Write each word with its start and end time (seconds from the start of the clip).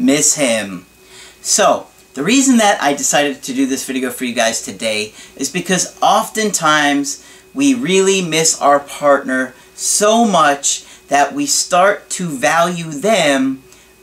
miss 0.00 0.34
him. 0.34 0.86
So, 1.42 1.86
the 2.14 2.24
reason 2.24 2.56
that 2.56 2.82
I 2.82 2.92
decided 2.92 3.42
to 3.44 3.54
do 3.54 3.66
this 3.66 3.86
video 3.86 4.10
for 4.10 4.24
you 4.24 4.34
guys 4.34 4.62
today 4.62 5.12
is 5.36 5.50
because 5.50 5.96
oftentimes 6.02 7.24
we 7.54 7.74
really 7.74 8.20
miss 8.20 8.60
our 8.60 8.80
partner 8.80 9.54
so 9.74 10.24
much 10.24 10.84
that 11.08 11.32
we 11.32 11.46
start 11.46 12.10
to 12.10 12.26
value 12.26 12.90
them 12.90 13.62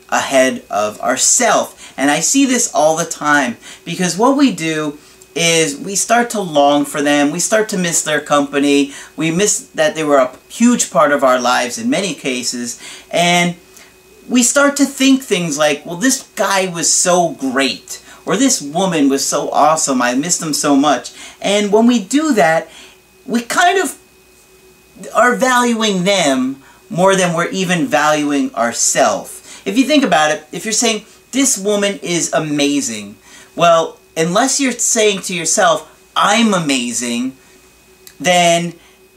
ahead 0.09 0.63
of 0.69 0.99
ourselves. 1.01 1.75
And 1.97 2.09
I 2.09 2.21
see 2.21 2.45
this 2.45 2.73
all 2.73 2.95
the 2.95 3.05
time 3.05 3.57
because 3.83 4.17
what 4.17 4.37
we 4.37 4.53
do 4.53 4.97
is 5.35 5.77
we 5.77 5.95
start 5.95 6.29
to 6.31 6.41
long 6.41 6.85
for 6.85 7.01
them, 7.01 7.31
we 7.31 7.39
start 7.39 7.69
to 7.69 7.77
miss 7.77 8.01
their 8.01 8.21
company, 8.21 8.93
we 9.15 9.29
miss 9.29 9.67
that 9.75 9.95
they 9.95 10.03
were 10.03 10.17
a 10.17 10.35
huge 10.49 10.89
part 10.89 11.11
of 11.11 11.23
our 11.23 11.39
lives 11.39 11.77
in 11.77 11.89
many 11.89 12.15
cases, 12.15 12.81
and 13.11 13.55
we 14.29 14.43
start 14.43 14.75
to 14.77 14.85
think 14.85 15.21
things 15.21 15.57
like, 15.57 15.85
well, 15.85 15.95
this 15.95 16.23
guy 16.35 16.67
was 16.67 16.91
so 16.91 17.31
great, 17.31 18.03
or 18.25 18.35
this 18.35 18.61
woman 18.61 19.09
was 19.09 19.25
so 19.25 19.49
awesome, 19.51 20.01
I 20.01 20.15
miss 20.15 20.37
them 20.37 20.53
so 20.53 20.75
much. 20.75 21.11
And 21.41 21.71
when 21.71 21.87
we 21.87 22.03
do 22.03 22.33
that, 22.33 22.69
we 23.25 23.41
kind 23.41 23.79
of 23.79 23.97
are 25.15 25.35
valuing 25.35 26.03
them 26.03 26.61
more 26.89 27.15
than 27.15 27.35
we're 27.35 27.49
even 27.49 27.85
valuing 27.85 28.53
ourselves. 28.55 29.61
If 29.65 29.77
you 29.77 29.85
think 29.85 30.03
about 30.03 30.31
it, 30.31 30.45
if 30.51 30.65
you're 30.65 30.71
saying, 30.71 31.05
this 31.31 31.57
woman 31.57 31.99
is 32.01 32.33
amazing, 32.33 33.17
well, 33.55 33.99
unless 34.15 34.59
you're 34.59 34.71
saying 34.71 35.21
to 35.23 35.35
yourself, 35.35 36.11
I'm 36.15 36.53
amazing, 36.53 37.37
then 38.19 38.73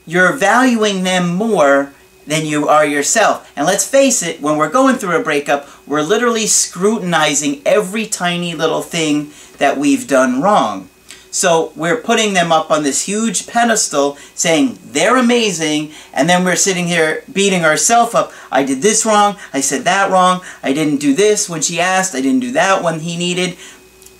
you're 0.06 0.32
valuing 0.32 1.04
them 1.04 1.34
more 1.34 1.94
than 2.30 2.46
you 2.46 2.68
are 2.68 2.86
yourself. 2.86 3.52
And 3.56 3.66
let's 3.66 3.86
face 3.86 4.22
it, 4.22 4.40
when 4.40 4.56
we're 4.56 4.70
going 4.70 4.96
through 4.96 5.20
a 5.20 5.22
breakup, 5.22 5.68
we're 5.84 6.00
literally 6.00 6.46
scrutinizing 6.46 7.60
every 7.66 8.06
tiny 8.06 8.54
little 8.54 8.82
thing 8.82 9.32
that 9.58 9.76
we've 9.76 10.06
done 10.06 10.40
wrong. 10.40 10.88
So 11.32 11.72
we're 11.74 11.96
putting 11.96 12.32
them 12.32 12.52
up 12.52 12.70
on 12.70 12.84
this 12.84 13.06
huge 13.06 13.48
pedestal 13.48 14.16
saying 14.34 14.78
they're 14.84 15.16
amazing 15.16 15.90
and 16.14 16.28
then 16.28 16.44
we're 16.44 16.54
sitting 16.54 16.86
here 16.86 17.24
beating 17.32 17.64
ourselves 17.64 18.14
up. 18.14 18.32
I 18.50 18.62
did 18.62 18.80
this 18.80 19.04
wrong, 19.04 19.36
I 19.52 19.60
said 19.60 19.82
that 19.82 20.10
wrong, 20.10 20.40
I 20.62 20.72
didn't 20.72 20.98
do 20.98 21.14
this 21.14 21.48
when 21.48 21.62
she 21.62 21.80
asked, 21.80 22.14
I 22.14 22.20
didn't 22.20 22.40
do 22.40 22.52
that 22.52 22.82
when 22.82 23.00
he 23.00 23.16
needed. 23.16 23.56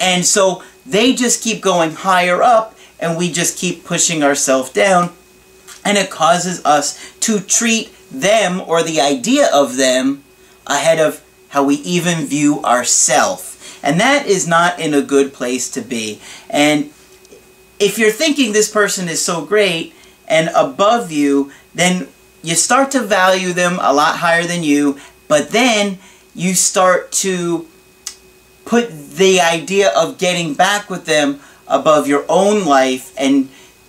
And 0.01 0.25
so 0.25 0.65
they 0.85 1.15
just 1.15 1.45
keep 1.45 1.63
going 1.63 1.93
higher 1.93 2.43
up 2.43 2.77
and 2.99 3.17
we 3.17 3.31
just 3.31 3.57
keep 3.57 3.85
pushing 3.85 4.25
ourselves 4.25 4.71
down 4.71 5.11
and 5.85 5.97
it 5.97 6.11
causes 6.11 6.65
us 6.65 7.17
to 7.21 7.41
treat 7.41 7.93
them 8.11 8.61
or 8.61 8.83
the 8.83 9.01
idea 9.01 9.49
of 9.53 9.77
them 9.77 10.25
ahead 10.67 10.99
of 10.99 11.23
how 11.51 11.65
we 11.65 11.77
even 11.77 12.27
view 12.27 12.63
ourselves. 12.65 13.59
And 13.83 13.99
that 14.01 14.27
is 14.27 14.47
not 14.47 14.79
in 14.79 14.95
a 14.95 15.03
good 15.03 15.33
place 15.33 15.71
to 15.71 15.81
be. 15.81 16.21
And 16.49 16.91
if 17.79 17.99
you're 17.99 18.11
thinking 18.11 18.53
this 18.53 18.71
person 18.71 19.09
is 19.09 19.25
so 19.25 19.45
great 19.45 19.95
and 20.29 20.51
above 20.55 21.11
you, 21.11 21.51
then 21.75 22.09
you 22.43 22.55
start 22.55 22.91
to 22.93 23.01
value 23.01 23.53
them 23.53 23.79
a 23.81 23.93
lot 23.93 24.19
higher 24.19 24.45
than 24.45 24.63
you, 24.63 24.99
but 25.29 25.51
then 25.51 25.99
you 26.35 26.55
start 26.55 27.11
to 27.13 27.67
put 28.65 28.91
the 29.17 29.41
idea 29.41 29.91
of 29.97 30.19
getting 30.19 30.55
back 30.55 30.89
with 30.89 31.07
them 31.07 31.41
above 31.67 32.07
your 32.07 32.25
own 32.29 32.65
life 32.65 33.13
and, 33.17 33.49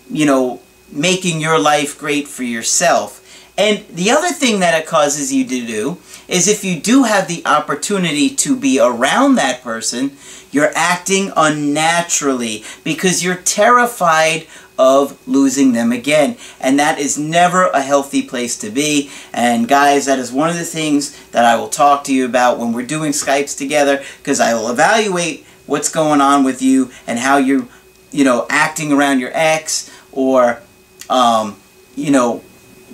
you 0.09 0.25
know, 0.25 0.61
making 0.91 1.39
your 1.39 1.59
life 1.59 1.97
great 1.97 2.27
for 2.27 2.43
yourself. 2.43 3.20
And 3.57 3.85
the 3.87 4.11
other 4.11 4.29
thing 4.29 4.59
that 4.61 4.79
it 4.79 4.87
causes 4.87 5.31
you 5.33 5.45
to 5.45 5.65
do 5.67 5.97
is 6.27 6.47
if 6.47 6.63
you 6.63 6.79
do 6.79 7.03
have 7.03 7.27
the 7.27 7.45
opportunity 7.45 8.29
to 8.29 8.55
be 8.55 8.79
around 8.79 9.35
that 9.35 9.61
person, 9.61 10.11
you're 10.51 10.71
acting 10.75 11.31
unnaturally 11.35 12.63
because 12.83 13.23
you're 13.23 13.35
terrified 13.35 14.47
of 14.79 15.15
losing 15.27 15.73
them 15.73 15.91
again. 15.91 16.37
And 16.59 16.79
that 16.79 16.97
is 16.97 17.17
never 17.17 17.67
a 17.67 17.81
healthy 17.81 18.23
place 18.23 18.57
to 18.59 18.69
be. 18.69 19.11
And 19.33 19.67
guys, 19.67 20.07
that 20.07 20.17
is 20.17 20.31
one 20.31 20.49
of 20.49 20.55
the 20.55 20.63
things 20.63 21.15
that 21.29 21.45
I 21.45 21.55
will 21.55 21.69
talk 21.69 22.03
to 22.05 22.13
you 22.13 22.25
about 22.25 22.57
when 22.57 22.73
we're 22.73 22.85
doing 22.85 23.11
Skypes 23.11 23.55
together 23.55 24.03
because 24.17 24.39
I 24.39 24.53
will 24.53 24.69
evaluate 24.69 25.45
what's 25.67 25.89
going 25.89 26.19
on 26.19 26.43
with 26.43 26.61
you 26.61 26.89
and 27.05 27.19
how 27.19 27.37
you're, 27.37 27.67
you 28.11 28.23
know, 28.23 28.47
acting 28.49 28.91
around 28.91 29.19
your 29.19 29.31
ex 29.33 29.91
or, 30.11 30.61
um, 31.09 31.57
you 31.95 32.09
know, 32.09 32.43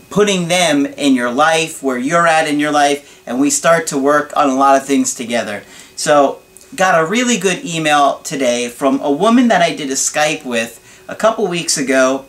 putting 0.10 0.48
them 0.48 0.86
in 0.86 1.14
your 1.14 1.32
life, 1.32 1.84
where 1.84 1.98
you're 1.98 2.28
at 2.28 2.48
in 2.48 2.60
your 2.60 2.72
life, 2.72 3.22
and 3.28 3.40
we 3.40 3.50
start 3.50 3.88
to 3.88 3.98
work 3.98 4.36
on 4.36 4.50
a 4.50 4.56
lot 4.56 4.80
of 4.80 4.86
things 4.86 5.14
together. 5.14 5.64
So, 5.96 6.42
got 6.76 7.02
a 7.02 7.06
really 7.06 7.38
good 7.38 7.64
email 7.66 8.20
today 8.20 8.70
from 8.70 9.00
a 9.02 9.12
woman 9.12 9.48
that 9.48 9.62
I 9.62 9.76
did 9.76 9.90
a 9.90 9.94
Skype 9.94 10.46
with 10.46 10.84
a 11.08 11.16
couple 11.16 11.48
weeks 11.48 11.78
ago, 11.78 12.26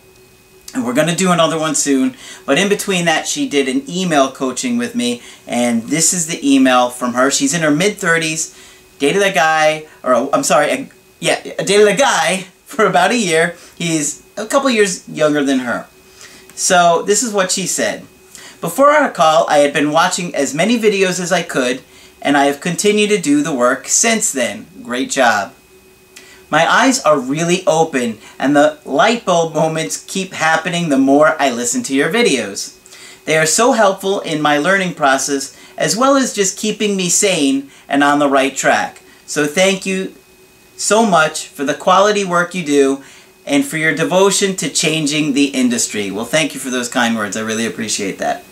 and 0.75 0.85
we're 0.85 0.95
going 0.95 1.09
to 1.09 1.15
do 1.15 1.33
another 1.33 1.59
one 1.59 1.75
soon. 1.75 2.15
But 2.47 2.59
in 2.59 2.69
between 2.69 3.05
that, 3.07 3.27
she 3.27 3.49
did 3.49 3.69
an 3.69 3.83
email 3.89 4.31
coaching 4.31 4.77
with 4.79 4.95
me, 4.95 5.23
and 5.47 5.83
this 5.85 6.13
is 6.13 6.27
the 6.27 6.41
email 6.43 6.91
from 6.91 7.15
her. 7.15 7.31
She's 7.31 7.55
in 7.55 7.63
her 7.63 7.71
mid-30s, 7.71 8.57
dated 8.99 9.23
a 9.23 9.33
guy, 9.33 9.87
or 10.03 10.35
I'm 10.35 10.43
sorry, 10.43 10.91
yeah, 11.21 11.43
dated 11.43 11.89
a 11.89 11.97
guy 11.97 12.47
for 12.67 12.87
about 12.87 13.11
a 13.11 13.17
year. 13.17 13.57
He's 13.77 14.23
a 14.37 14.47
couple 14.47 14.71
years 14.71 15.09
younger 15.09 15.43
than 15.43 15.61
her. 15.61 15.87
So 16.59 17.03
this 17.03 17.23
is 17.23 17.33
what 17.33 17.53
she 17.53 17.69
said. 17.69 18.01
Before 18.61 18.91
our 18.91 19.13
call, 19.13 19.47
I 19.49 19.59
had 19.59 19.73
been 19.73 19.93
watching 19.93 20.35
as 20.35 20.53
many 20.53 20.77
videos 20.77 21.21
as 21.21 21.31
I 21.31 21.45
could, 21.45 21.83
and 22.21 22.37
I 22.37 22.47
have 22.47 22.61
continued 22.61 23.11
to 23.11 23.21
do 23.21 23.45
the 23.45 23.55
work 23.55 23.87
since 23.87 24.33
then. 24.33 24.67
Great 24.83 25.09
job. 25.09 25.55
My 26.51 26.69
eyes 26.69 27.01
are 27.01 27.21
really 27.21 27.65
open, 27.65 28.19
and 28.41 28.57
the 28.57 28.81
light 28.85 29.25
bulb 29.25 29.55
moments 29.55 30.05
keep 30.05 30.33
happening 30.33 30.89
the 30.89 30.99
more 30.99 31.41
I 31.41 31.53
listen 31.53 31.85
to 31.85 31.95
your 31.95 32.13
videos. 32.13 32.75
They 33.25 33.39
are 33.39 33.47
so 33.47 33.71
helpful 33.71 34.19
in 34.21 34.43
my 34.43 34.59
learning 34.59 34.95
process, 34.95 35.57
as 35.77 35.97
well 35.97 36.17
as 36.17 36.35
just 36.35 36.59
keeping 36.59 36.97
me 36.97 37.09
sane 37.09 37.71
and 37.89 38.03
on 38.03 38.19
the 38.19 38.29
right 38.29 38.57
track. 38.57 39.01
So 39.27 39.47
thank 39.47 39.87
you 39.87 40.13
so 40.77 41.07
much 41.07 41.47
for 41.47 41.63
the 41.63 41.75
quality 41.75 42.25
work 42.25 42.53
you 42.53 42.65
do 42.65 43.05
and 43.49 43.65
for 43.65 43.79
your 43.79 43.95
devotion 43.95 44.55
to 44.57 44.69
changing 44.69 45.33
the 45.33 45.47
industry. 45.47 46.11
Well, 46.11 46.25
thank 46.25 46.55
you 46.55 46.61
for 46.61 46.71
those 46.71 46.89
kind 46.89 47.17
words. 47.17 47.37
I 47.37 47.41
really 47.41 47.67
appreciate 47.67 48.19
that. 48.19 48.45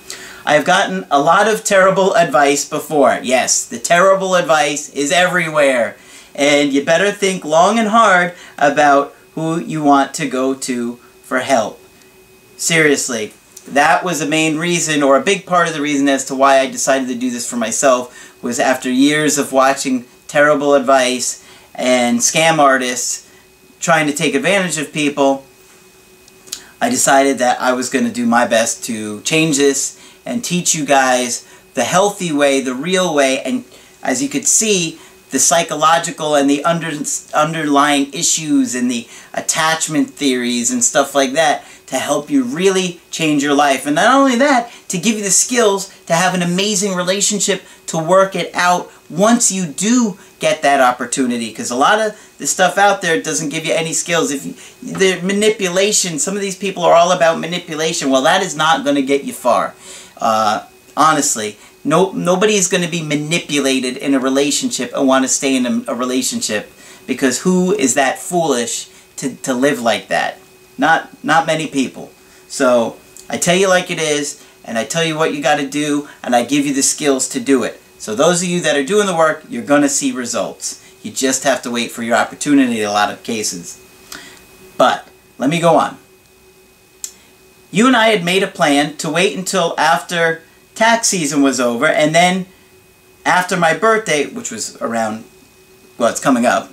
I 0.44 0.54
have 0.54 0.64
gotten 0.64 1.06
a 1.10 1.20
lot 1.20 1.48
of 1.48 1.64
terrible 1.64 2.14
advice 2.14 2.68
before. 2.68 3.20
Yes, 3.22 3.66
the 3.66 3.78
terrible 3.78 4.34
advice 4.34 4.88
is 4.90 5.12
everywhere 5.12 5.96
and 6.34 6.72
you 6.72 6.84
better 6.84 7.10
think 7.10 7.44
long 7.44 7.78
and 7.78 7.88
hard 7.88 8.34
about 8.58 9.14
who 9.34 9.58
you 9.58 9.82
want 9.82 10.14
to 10.14 10.28
go 10.28 10.54
to 10.54 10.96
for 11.22 11.40
help. 11.40 11.80
Seriously, 12.56 13.32
that 13.66 14.04
was 14.04 14.20
the 14.20 14.26
main 14.26 14.58
reason, 14.58 15.02
or 15.02 15.16
a 15.16 15.22
big 15.22 15.44
part 15.44 15.66
of 15.66 15.74
the 15.74 15.80
reason 15.80 16.08
as 16.08 16.24
to 16.26 16.34
why 16.34 16.58
I 16.58 16.70
decided 16.70 17.08
to 17.08 17.14
do 17.14 17.30
this 17.30 17.48
for 17.48 17.56
myself, 17.56 18.42
was 18.42 18.60
after 18.60 18.90
years 18.90 19.38
of 19.38 19.50
watching 19.50 20.04
terrible 20.28 20.74
advice 20.74 21.44
and 21.74 22.20
scam 22.20 22.58
artists 22.58 23.25
trying 23.86 24.08
to 24.08 24.12
take 24.12 24.34
advantage 24.34 24.78
of 24.78 24.92
people, 24.92 25.44
I 26.80 26.90
decided 26.90 27.38
that 27.38 27.60
I 27.60 27.72
was 27.72 27.88
going 27.88 28.04
to 28.04 28.10
do 28.10 28.26
my 28.26 28.44
best 28.44 28.82
to 28.86 29.20
change 29.20 29.58
this 29.58 29.96
and 30.24 30.42
teach 30.42 30.74
you 30.74 30.84
guys 30.84 31.46
the 31.74 31.84
healthy 31.84 32.32
way, 32.32 32.60
the 32.60 32.74
real 32.74 33.14
way, 33.14 33.40
and 33.44 33.64
as 34.02 34.20
you 34.20 34.28
could 34.28 34.44
see, 34.44 34.98
the 35.30 35.38
psychological 35.38 36.34
and 36.34 36.50
the 36.50 36.64
under, 36.64 36.90
underlying 37.32 38.12
issues 38.12 38.74
and 38.74 38.90
the 38.90 39.06
attachment 39.32 40.10
theories 40.10 40.72
and 40.72 40.82
stuff 40.82 41.14
like 41.14 41.34
that 41.34 41.64
to 41.86 41.96
help 41.96 42.28
you 42.28 42.42
really 42.42 43.00
change 43.12 43.40
your 43.40 43.54
life. 43.54 43.86
And 43.86 43.94
not 43.94 44.12
only 44.12 44.34
that, 44.34 44.72
to 44.88 44.98
give 44.98 45.16
you 45.16 45.22
the 45.22 45.30
skills 45.30 45.94
to 46.06 46.14
have 46.14 46.34
an 46.34 46.42
amazing 46.42 46.96
relationship 46.96 47.62
to 47.86 47.98
work 47.98 48.34
it 48.34 48.52
out 48.52 48.90
once 49.08 49.52
you 49.52 49.64
do 49.64 50.18
get 50.40 50.62
that 50.62 50.80
opportunity. 50.80 51.50
Because 51.50 51.70
a 51.70 51.76
lot 51.76 52.00
of 52.00 52.18
the 52.38 52.46
stuff 52.46 52.78
out 52.78 53.00
there 53.02 53.22
doesn't 53.22 53.48
give 53.48 53.64
you 53.64 53.72
any 53.72 53.92
skills. 53.92 54.30
If 54.30 54.44
you, 54.46 54.54
the 54.82 55.20
manipulation, 55.22 56.18
some 56.18 56.34
of 56.34 56.42
these 56.42 56.56
people 56.56 56.82
are 56.84 56.94
all 56.94 57.12
about 57.12 57.40
manipulation. 57.40 58.10
Well, 58.10 58.22
that 58.22 58.42
is 58.42 58.54
not 58.54 58.84
going 58.84 58.96
to 58.96 59.02
get 59.02 59.24
you 59.24 59.32
far. 59.32 59.74
Uh, 60.16 60.66
honestly, 60.96 61.56
No, 61.86 62.10
nobody 62.10 62.54
is 62.54 62.66
going 62.66 62.82
to 62.82 62.90
be 62.90 63.02
manipulated 63.02 63.96
in 63.96 64.12
a 64.14 64.18
relationship 64.18 64.90
and 64.92 65.06
want 65.06 65.24
to 65.24 65.28
stay 65.28 65.54
in 65.54 65.66
a, 65.66 65.92
a 65.92 65.94
relationship 65.94 66.68
because 67.06 67.42
who 67.42 67.72
is 67.72 67.94
that 67.94 68.18
foolish 68.18 68.90
to, 69.18 69.36
to 69.46 69.54
live 69.54 69.80
like 69.80 70.08
that? 70.08 70.38
Not, 70.76 71.08
not 71.22 71.46
many 71.46 71.68
people. 71.68 72.10
So 72.48 72.96
I 73.30 73.38
tell 73.38 73.54
you 73.54 73.68
like 73.68 73.88
it 73.90 74.00
is, 74.00 74.42
and 74.64 74.76
I 74.76 74.84
tell 74.84 75.04
you 75.04 75.16
what 75.16 75.32
you 75.32 75.40
got 75.40 75.58
to 75.60 75.68
do, 75.68 76.08
and 76.24 76.34
I 76.34 76.44
give 76.44 76.66
you 76.66 76.74
the 76.74 76.82
skills 76.82 77.28
to 77.28 77.40
do 77.40 77.62
it. 77.62 77.80
So 77.98 78.16
those 78.16 78.42
of 78.42 78.48
you 78.48 78.60
that 78.62 78.76
are 78.76 78.84
doing 78.84 79.06
the 79.06 79.14
work, 79.14 79.44
you're 79.48 79.62
going 79.62 79.82
to 79.82 79.88
see 79.88 80.10
results. 80.10 80.82
You 81.06 81.12
just 81.12 81.44
have 81.44 81.62
to 81.62 81.70
wait 81.70 81.92
for 81.92 82.02
your 82.02 82.16
opportunity 82.16 82.80
in 82.80 82.88
a 82.88 82.92
lot 82.92 83.12
of 83.12 83.22
cases. 83.22 83.80
But, 84.76 85.08
let 85.38 85.48
me 85.48 85.60
go 85.60 85.76
on. 85.76 85.98
You 87.70 87.86
and 87.86 87.94
I 87.94 88.08
had 88.08 88.24
made 88.24 88.42
a 88.42 88.48
plan 88.48 88.96
to 88.96 89.08
wait 89.08 89.38
until 89.38 89.76
after 89.78 90.42
tax 90.74 91.06
season 91.06 91.42
was 91.42 91.60
over, 91.60 91.86
and 91.86 92.12
then 92.12 92.46
after 93.24 93.56
my 93.56 93.72
birthday, 93.72 94.26
which 94.26 94.50
was 94.50 94.76
around, 94.82 95.22
well, 95.96 96.10
it's 96.10 96.18
coming 96.18 96.44
up, 96.44 96.72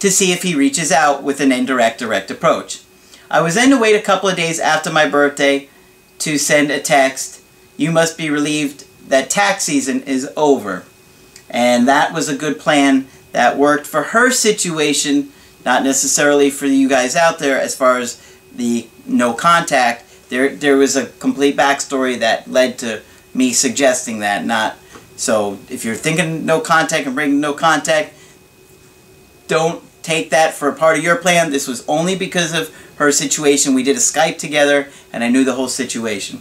to 0.00 0.10
see 0.10 0.32
if 0.32 0.42
he 0.42 0.56
reaches 0.56 0.90
out 0.90 1.22
with 1.22 1.40
an 1.40 1.52
indirect 1.52 2.00
direct 2.00 2.28
approach. 2.28 2.82
I 3.30 3.40
was 3.40 3.54
then 3.54 3.70
to 3.70 3.78
wait 3.78 3.94
a 3.94 4.02
couple 4.02 4.28
of 4.28 4.36
days 4.36 4.58
after 4.58 4.90
my 4.90 5.08
birthday 5.08 5.68
to 6.18 6.38
send 6.38 6.72
a 6.72 6.80
text, 6.80 7.40
you 7.76 7.92
must 7.92 8.18
be 8.18 8.30
relieved 8.30 8.84
that 9.06 9.30
tax 9.30 9.62
season 9.62 10.02
is 10.02 10.28
over. 10.36 10.86
And 11.48 11.86
that 11.86 12.12
was 12.12 12.28
a 12.28 12.36
good 12.36 12.58
plan 12.58 13.06
that 13.32 13.56
worked 13.56 13.86
for 13.86 14.02
her 14.02 14.30
situation, 14.30 15.30
not 15.64 15.82
necessarily 15.82 16.50
for 16.50 16.66
you 16.66 16.88
guys 16.88 17.16
out 17.16 17.38
there 17.38 17.60
as 17.60 17.76
far 17.76 17.98
as 17.98 18.20
the 18.54 18.88
no 19.06 19.32
contact. 19.32 20.04
There, 20.28 20.54
there 20.54 20.76
was 20.76 20.96
a 20.96 21.06
complete 21.06 21.56
backstory 21.56 22.18
that 22.20 22.50
led 22.50 22.78
to 22.78 23.02
me 23.34 23.52
suggesting 23.52 24.20
that, 24.20 24.44
not 24.44 24.76
so 25.16 25.58
if 25.68 25.84
you're 25.84 25.96
thinking 25.96 26.46
no 26.46 26.60
contact 26.60 27.06
and 27.06 27.14
bringing 27.14 27.40
no 27.40 27.52
contact, 27.52 28.14
don't 29.48 29.84
take 30.02 30.30
that 30.30 30.54
for 30.54 30.68
a 30.68 30.74
part 30.74 30.96
of 30.96 31.04
your 31.04 31.16
plan. 31.16 31.50
This 31.50 31.68
was 31.68 31.86
only 31.86 32.16
because 32.16 32.54
of 32.54 32.74
her 32.96 33.12
situation. 33.12 33.74
We 33.74 33.82
did 33.82 33.96
a 33.96 34.00
Skype 34.00 34.38
together 34.38 34.88
and 35.12 35.22
I 35.22 35.28
knew 35.28 35.44
the 35.44 35.54
whole 35.54 35.68
situation. 35.68 36.40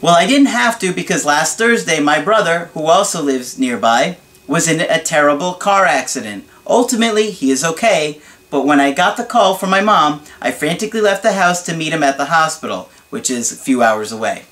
Well, 0.00 0.14
I 0.14 0.26
didn't 0.26 0.46
have 0.46 0.78
to 0.80 0.92
because 0.92 1.24
last 1.24 1.58
Thursday 1.58 1.98
my 1.98 2.20
brother, 2.20 2.66
who 2.74 2.86
also 2.86 3.22
lives 3.22 3.58
nearby, 3.58 4.18
was 4.52 4.68
in 4.68 4.82
a 4.82 5.02
terrible 5.02 5.54
car 5.54 5.86
accident. 5.86 6.46
Ultimately, 6.66 7.30
he 7.30 7.50
is 7.50 7.64
okay, 7.64 8.20
but 8.50 8.66
when 8.66 8.80
I 8.80 8.92
got 8.92 9.16
the 9.16 9.24
call 9.24 9.54
from 9.54 9.70
my 9.70 9.80
mom, 9.80 10.24
I 10.42 10.50
frantically 10.50 11.00
left 11.00 11.22
the 11.22 11.32
house 11.32 11.62
to 11.62 11.74
meet 11.74 11.94
him 11.94 12.02
at 12.02 12.18
the 12.18 12.26
hospital, 12.26 12.90
which 13.08 13.30
is 13.30 13.50
a 13.50 13.56
few 13.56 13.82
hours 13.82 14.12
away. 14.12 14.44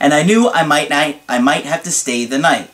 And 0.00 0.14
I 0.14 0.22
knew 0.22 0.48
I 0.48 0.62
might 0.62 0.88
not, 0.88 1.16
I 1.28 1.38
might 1.38 1.66
have 1.66 1.82
to 1.82 1.90
stay 1.90 2.24
the 2.24 2.38
night. 2.38 2.70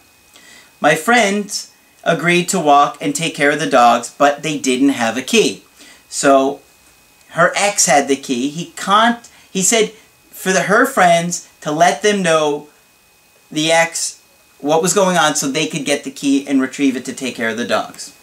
My 0.81 0.95
friends 0.95 1.73
agreed 2.05 2.49
to 2.51 2.61
walk 2.61 2.97
and 3.01 3.13
take 3.13 3.35
care 3.35 3.51
of 3.51 3.59
the 3.59 3.69
dogs, 3.69 4.15
but 4.17 4.45
they 4.45 4.57
didn't 4.57 4.91
have 4.91 5.17
a 5.17 5.23
key. 5.23 5.65
So 6.09 6.61
her 7.31 7.53
ex 7.57 7.87
had 7.87 8.07
the 8.07 8.15
key. 8.15 8.51
He 8.51 8.67
can't. 8.77 9.29
He 9.51 9.63
said 9.63 9.91
for 10.31 10.53
the, 10.53 10.63
her 10.63 10.87
friends 10.87 11.51
to 11.63 11.73
let 11.73 12.03
them 12.03 12.23
know 12.23 12.69
the 13.51 13.73
ex 13.73 14.21
what 14.65 14.83
was 14.83 14.95
going 14.95 15.17
on 15.17 15.35
so 15.35 15.47
they 15.47 15.67
could 15.67 15.85
get 15.85 16.05
the 16.05 16.11
key 16.11 16.47
and 16.47 16.61
retrieve 16.61 16.97
it 16.97 17.05
to 17.05 17.13
take 17.13 17.37
care 17.37 17.51
of 17.51 17.57
the 17.57 17.67
dogs. 17.67 18.17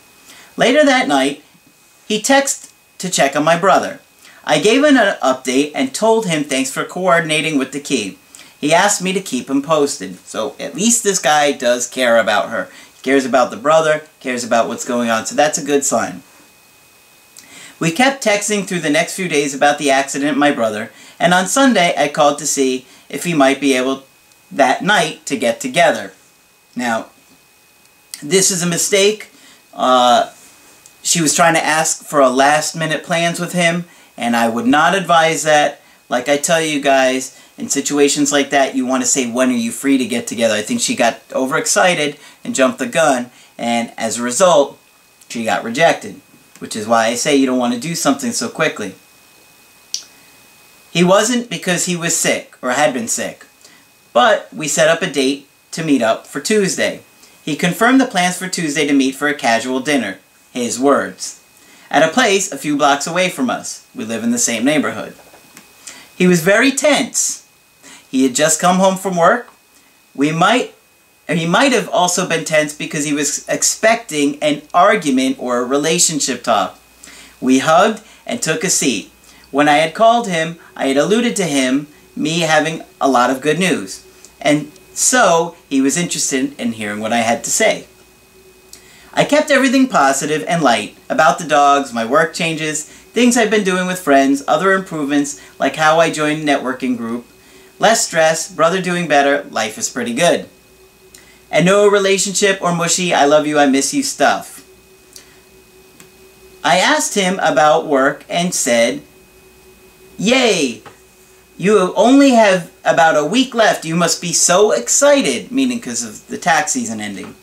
Later 0.58 0.84
that 0.84 1.08
night, 1.08 1.44
he 2.08 2.20
texted 2.20 2.72
to 2.98 3.10
check 3.10 3.36
on 3.36 3.44
my 3.44 3.58
brother. 3.58 4.00
I 4.44 4.60
gave 4.60 4.84
him 4.84 4.98
an 4.98 5.18
update 5.22 5.72
and 5.76 5.94
told 5.94 6.26
him 6.26 6.44
thanks 6.44 6.72
for 6.72 6.84
coordinating 6.84 7.58
with 7.58 7.72
the 7.72 7.80
key. 7.80 8.18
He 8.60 8.74
asked 8.74 9.02
me 9.02 9.14
to 9.14 9.22
keep 9.22 9.50
him 9.50 9.62
posted, 9.62 10.18
so 10.26 10.56
at 10.60 10.76
least 10.76 11.04
this 11.04 11.20
guy 11.20 11.52
does 11.52 11.88
care 11.88 12.18
about 12.18 12.50
her 12.50 12.70
cares 13.02 13.26
about 13.26 13.52
the 13.52 13.58
brother, 13.58 14.04
cares 14.20 14.44
about 14.44 14.68
what's 14.68 14.86
going 14.86 15.10
on. 15.10 15.26
So 15.26 15.36
that's 15.36 15.58
a 15.58 15.66
good 15.66 15.84
sign. 15.84 16.24
We 17.80 17.92
kept 17.92 18.24
texting 18.24 18.68
through 18.68 18.82
the 18.82 18.90
next 18.90 19.16
few 19.16 19.28
days 19.28 19.56
about 19.56 19.80
the 19.80 19.90
accident 19.90 20.38
my 20.38 20.52
brother, 20.52 20.92
and 21.20 21.34
on 21.34 21.48
Sunday 21.48 21.96
I 21.98 22.10
called 22.10 22.38
to 22.40 22.48
see 22.48 22.86
if 23.10 23.24
he 23.24 23.34
might 23.34 23.60
be 23.60 23.74
able 23.74 24.04
that 24.52 24.84
night 24.84 25.26
to 25.26 25.38
get 25.38 25.60
together. 25.60 26.14
Now, 26.76 27.08
this 28.22 28.52
is 28.52 28.64
a 28.64 28.68
mistake. 28.68 29.30
Uh, 29.74 30.32
she 31.04 31.22
was 31.22 31.36
trying 31.36 31.56
to 31.56 31.64
ask 31.64 32.04
for 32.06 32.20
a 32.20 32.30
last 32.30 32.76
minute 32.76 33.04
plans 33.04 33.40
with 33.40 33.54
him, 33.54 33.86
and 34.18 34.36
I 34.36 34.48
would 34.48 34.68
not 34.68 34.96
advise 34.96 35.44
that. 35.44 35.82
Like 36.10 36.30
I 36.30 36.38
tell 36.38 36.62
you 36.62 36.82
guys, 36.82 37.40
in 37.58 37.70
situations 37.70 38.32
like 38.32 38.50
that, 38.50 38.76
you 38.76 38.86
want 38.86 39.02
to 39.02 39.08
say, 39.08 39.30
when 39.30 39.50
are 39.50 39.54
you 39.54 39.72
free 39.72 39.98
to 39.98 40.06
get 40.06 40.28
together? 40.28 40.54
I 40.54 40.62
think 40.62 40.82
she 40.82 40.96
got 40.96 41.22
overexcited 41.34 42.18
and 42.44 42.56
jumped 42.56 42.80
the 42.80 42.88
gun, 42.88 43.32
and 43.58 43.94
as 43.98 44.18
a 44.18 44.24
result, 44.24 44.78
she 45.30 45.46
got 45.46 45.64
rejected, 45.64 46.20
which 46.60 46.76
is 46.76 46.88
why 46.88 47.08
I 47.08 47.16
say 47.16 47.36
you 47.36 47.46
don't 47.46 47.60
want 47.60 47.74
to 47.74 47.80
do 47.80 47.96
something 47.96 48.32
so 48.32 48.50
quickly. 48.50 48.96
He 50.92 51.04
wasn't 51.04 51.50
because 51.50 51.86
he 51.86 51.96
was 51.96 52.16
sick, 52.16 52.58
or 52.62 52.72
had 52.72 52.94
been 52.94 53.08
sick, 53.08 53.46
but 54.12 54.54
we 54.54 54.68
set 54.68 54.90
up 54.90 55.02
a 55.02 55.10
date 55.10 55.48
to 55.72 55.84
meet 55.84 56.02
up 56.02 56.28
for 56.28 56.40
Tuesday. 56.40 57.02
He 57.44 57.56
confirmed 57.56 58.00
the 58.00 58.06
plans 58.06 58.38
for 58.38 58.48
Tuesday 58.48 58.86
to 58.86 58.94
meet 58.94 59.16
for 59.16 59.28
a 59.28 59.34
casual 59.34 59.80
dinner, 59.80 60.20
his 60.52 60.80
words, 60.80 61.42
at 61.90 62.08
a 62.08 62.14
place 62.14 62.52
a 62.52 62.58
few 62.58 62.78
blocks 62.78 63.08
away 63.08 63.30
from 63.30 63.50
us. 63.50 63.88
We 63.96 64.06
live 64.06 64.24
in 64.24 64.32
the 64.32 64.38
same 64.38 64.64
neighborhood. 64.64 65.16
He 66.16 66.28
was 66.28 66.44
very 66.44 66.72
tense. 66.72 67.48
He 68.10 68.24
had 68.24 68.36
just 68.36 68.62
come 68.62 68.78
home 68.78 68.98
from 68.98 69.18
work. 69.18 69.50
We 70.14 70.32
might 70.32 70.76
and 71.28 71.40
he 71.40 71.48
might 71.48 71.72
have 71.72 71.88
also 71.88 72.28
been 72.28 72.44
tense 72.44 72.76
because 72.76 73.06
he 73.06 73.14
was 73.14 73.48
expecting 73.48 74.38
an 74.44 74.64
argument 74.74 75.38
or 75.40 75.60
a 75.60 75.66
relationship 75.66 76.44
talk. 76.44 76.78
We 77.40 77.60
hugged 77.60 78.04
and 78.26 78.42
took 78.42 78.66
a 78.66 78.70
seat. 78.70 79.12
When 79.50 79.70
I 79.70 79.78
had 79.78 79.94
called 79.94 80.28
him, 80.28 80.60
I 80.76 80.88
had 80.88 80.98
alluded 80.98 81.38
to 81.38 81.46
him, 81.46 81.88
me 82.18 82.42
having 82.42 82.84
a 83.00 83.08
lot 83.08 83.30
of 83.30 83.40
good 83.40 83.60
news. 83.60 84.06
And 84.42 84.74
so, 84.94 85.56
he 85.70 85.82
was 85.82 85.98
interested 85.98 86.60
in 86.60 86.74
hearing 86.74 87.00
what 87.00 87.14
I 87.14 87.20
had 87.20 87.44
to 87.44 87.50
say. 87.52 87.88
I 89.14 89.26
kept 89.26 89.52
everything 89.52 89.88
positive 89.88 90.44
and 90.48 90.62
light 90.62 90.96
about 91.10 91.38
the 91.38 91.48
dogs, 91.48 91.94
my 91.94 92.06
work 92.06 92.34
changes, 92.34 92.86
things 92.86 93.36
I've 93.36 93.52
been 93.52 93.64
doing 93.64 93.88
with 93.88 94.00
friends, 94.00 94.44
other 94.48 94.74
improvements, 94.74 95.42
like 95.60 95.76
how 95.76 96.00
I 96.00 96.12
joined 96.12 96.48
a 96.48 96.52
networking 96.52 96.96
group, 96.96 97.26
less 97.80 98.08
stress, 98.08 98.50
brother 98.52 98.82
doing 98.82 99.08
better, 99.08 99.44
life 99.46 99.78
is 99.78 99.90
pretty 99.90 100.14
good 100.14 100.48
and 101.52 101.66
no 101.66 101.88
relationship 101.88 102.62
or 102.62 102.74
mushy 102.74 103.14
I 103.14 103.26
love 103.26 103.46
you, 103.46 103.60
I 103.60 103.68
miss 103.68 103.94
you 103.94 104.02
stuff. 104.02 104.66
I 106.64 106.78
asked 106.78 107.16
him 107.16 107.40
about 107.40 107.86
work 107.86 108.24
and 108.30 108.56
said, 108.56 109.02
Yay! 110.18 110.82
You 111.62 111.94
only 111.94 112.32
have 112.32 112.72
about 112.84 113.16
a 113.16 113.24
week 113.24 113.54
left. 113.54 113.86
You 113.86 113.96
must 113.96 114.20
be 114.20 114.34
so 114.34 114.72
excited, 114.72 115.52
meaning 115.52 115.78
because 115.78 116.04
of 116.04 116.26
the 116.26 116.40
tax 116.40 116.72
season 116.72 117.00
ending. 117.00 117.36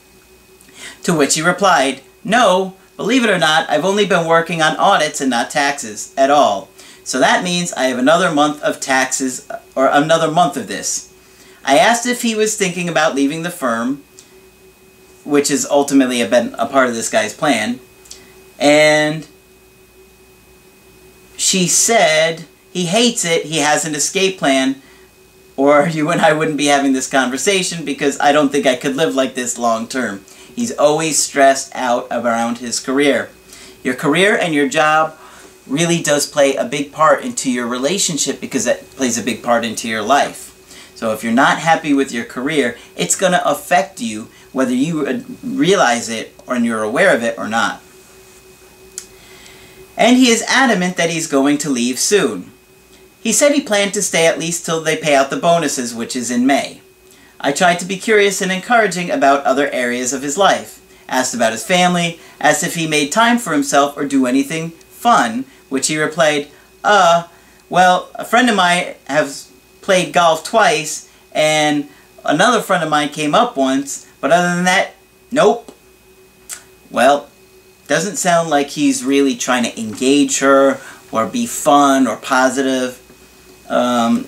To 1.05 1.15
which 1.15 1.37
he 1.37 1.41
replied, 1.41 2.01
No, 2.25 2.75
believe 2.97 3.23
it 3.23 3.31
or 3.31 3.39
not, 3.39 3.71
I've 3.71 3.85
only 3.85 4.07
been 4.07 4.27
working 4.27 4.61
on 4.61 4.77
audits 4.77 5.21
and 5.21 5.31
not 5.31 5.53
taxes 5.53 6.13
at 6.17 6.33
all. 6.33 6.69
So 7.05 7.21
that 7.21 7.45
means 7.45 7.73
I 7.75 7.85
have 7.85 7.99
another 8.01 8.33
month 8.33 8.61
of 8.61 8.81
taxes, 8.81 9.49
or 9.77 9.87
another 9.87 10.33
month 10.33 10.57
of 10.57 10.67
this. 10.67 11.15
I 11.65 11.79
asked 11.79 12.05
if 12.05 12.23
he 12.23 12.35
was 12.35 12.57
thinking 12.57 12.89
about 12.89 13.15
leaving 13.15 13.45
the 13.45 13.51
firm, 13.51 14.03
which 15.23 15.49
is 15.49 15.65
ultimately 15.65 16.27
been 16.27 16.57
a 16.59 16.67
part 16.67 16.89
of 16.89 16.97
this 16.97 17.09
guy's 17.09 17.35
plan, 17.35 17.79
and 18.59 19.29
she 21.37 21.69
said 21.69 22.47
he 22.73 22.87
hates 22.87 23.25
it, 23.25 23.47
he 23.47 23.59
has 23.59 23.85
an 23.85 23.95
escape 23.95 24.39
plan, 24.39 24.83
or 25.57 25.89
you 25.93 26.11
and 26.11 26.21
I 26.21 26.33
wouldn't 26.33 26.57
be 26.57 26.67
having 26.67 26.93
this 26.93 27.11
conversation 27.11 27.85
because 27.85 28.19
I 28.21 28.33
don't 28.33 28.51
think 28.51 28.67
I 28.67 28.77
could 28.77 28.97
live 28.97 29.15
like 29.15 29.35
this 29.35 29.59
long 29.59 29.89
term. 29.89 30.25
He's 30.55 30.77
always 30.77 31.23
stressed 31.23 31.71
out 31.75 32.09
around 32.11 32.59
his 32.59 32.81
career. 32.81 33.31
Your 33.85 33.95
career 33.95 34.37
and 34.37 34.55
your 34.55 34.69
job 34.69 35.17
really 35.67 36.03
does 36.03 36.27
play 36.27 36.57
a 36.57 36.65
big 36.65 36.93
part 36.93 37.23
into 37.23 37.51
your 37.51 37.67
relationship 37.67 38.41
because 38.41 38.65
that 38.65 38.91
plays 38.93 39.19
a 39.19 39.23
big 39.23 39.43
part 39.43 39.65
into 39.65 39.89
your 39.89 40.03
life. 40.03 40.47
So 40.95 41.13
if 41.13 41.23
you're 41.23 41.33
not 41.33 41.61
happy 41.61 41.95
with 41.95 42.11
your 42.11 42.25
career, 42.25 42.77
it's 42.97 43.15
going 43.15 43.33
to 43.33 43.49
affect 43.49 44.01
you 44.01 44.29
whether 44.53 44.75
you 44.75 45.25
realize 45.45 46.09
it 46.09 46.35
or 46.47 46.57
you're 46.57 46.83
aware 46.83 47.15
of 47.15 47.23
it 47.23 47.39
or 47.39 47.47
not. 47.47 47.83
And 49.97 50.17
he 50.17 50.31
is 50.31 50.43
adamant 50.49 50.97
that 50.97 51.11
he's 51.11 51.27
going 51.27 51.59
to 51.59 51.71
leave 51.71 51.99
soon. 51.99 52.53
He 53.23 53.33
said 53.33 53.53
he 53.53 53.61
planned 53.61 53.95
to 53.95 54.03
stay 54.03 54.27
at 54.27 54.39
least 54.39 54.65
till 54.65 54.81
they 54.81 54.97
pay 54.97 55.15
out 55.15 55.31
the 55.31 55.37
bonuses, 55.37 55.95
which 55.95 56.15
is 56.15 56.31
in 56.31 56.47
May. 56.47 56.81
I 57.41 57.53
tried 57.53 57.79
to 57.81 57.87
be 57.87 57.97
curious 57.97 58.41
and 58.41 58.51
encouraging 58.51 59.11
about 59.11 59.45
other 59.45 59.71
areas 59.71 60.13
of 60.13 60.23
his 60.23 60.37
life, 60.37 60.81
asked 61.09 61.35
about 61.35 61.53
his 61.53 61.65
family, 61.65 62.21
asked 62.41 62.65
if 62.65 62.75
he 62.75 62.87
made 62.87 63.13
time 63.13 63.39
for 63.39 63.53
himself 63.53 63.97
or 63.97 64.05
do 64.05 64.27
anything 64.27 64.71
fun, 64.71 65.45
which 65.69 65.89
he 65.89 65.99
replied, 65.99 66.49
uh, 66.83 67.25
well, 67.69 68.11
a 68.15 68.25
friend 68.25 68.49
of 68.49 68.57
mine 68.57 68.95
has 69.07 69.53
played 69.83 70.13
golf 70.13 70.43
twice, 70.43 71.11
and 71.33 71.89
Another 72.29 72.61
friend 72.61 72.85
of 72.85 72.91
mine 72.91 73.09
came 73.09 73.35
up 73.35 73.57
once, 73.57 74.07
but 74.21 74.31
other 74.31 74.55
than 74.55 74.65
that, 74.65 74.95
nope. 75.31 75.75
Well, 76.91 77.29
doesn't 77.87 78.17
sound 78.17 78.51
like 78.51 78.69
he's 78.69 79.03
really 79.03 79.35
trying 79.35 79.65
to 79.65 79.81
engage 79.81 80.41
her 80.41 80.79
or 81.11 81.27
be 81.27 81.47
fun 81.47 82.07
or 82.07 82.17
positive. 82.17 83.01
Um, 83.69 84.27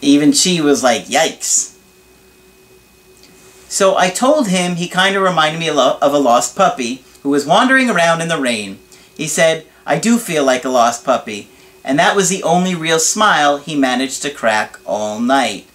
even 0.00 0.32
she 0.32 0.60
was 0.60 0.82
like, 0.82 1.04
yikes. 1.04 1.76
So 3.68 3.96
I 3.96 4.10
told 4.10 4.48
him 4.48 4.76
he 4.76 4.88
kind 4.88 5.16
of 5.16 5.22
reminded 5.22 5.58
me 5.58 5.68
of 5.68 5.76
a 5.76 6.18
lost 6.18 6.56
puppy 6.56 7.04
who 7.22 7.30
was 7.30 7.46
wandering 7.46 7.88
around 7.88 8.20
in 8.20 8.28
the 8.28 8.40
rain. 8.40 8.78
He 9.16 9.26
said, 9.26 9.66
I 9.86 9.98
do 9.98 10.18
feel 10.18 10.44
like 10.44 10.64
a 10.64 10.68
lost 10.68 11.04
puppy. 11.04 11.48
And 11.84 11.98
that 11.98 12.14
was 12.14 12.28
the 12.28 12.42
only 12.42 12.74
real 12.74 12.98
smile 12.98 13.58
he 13.58 13.74
managed 13.74 14.22
to 14.22 14.30
crack 14.30 14.78
all 14.86 15.20
night. 15.20 15.66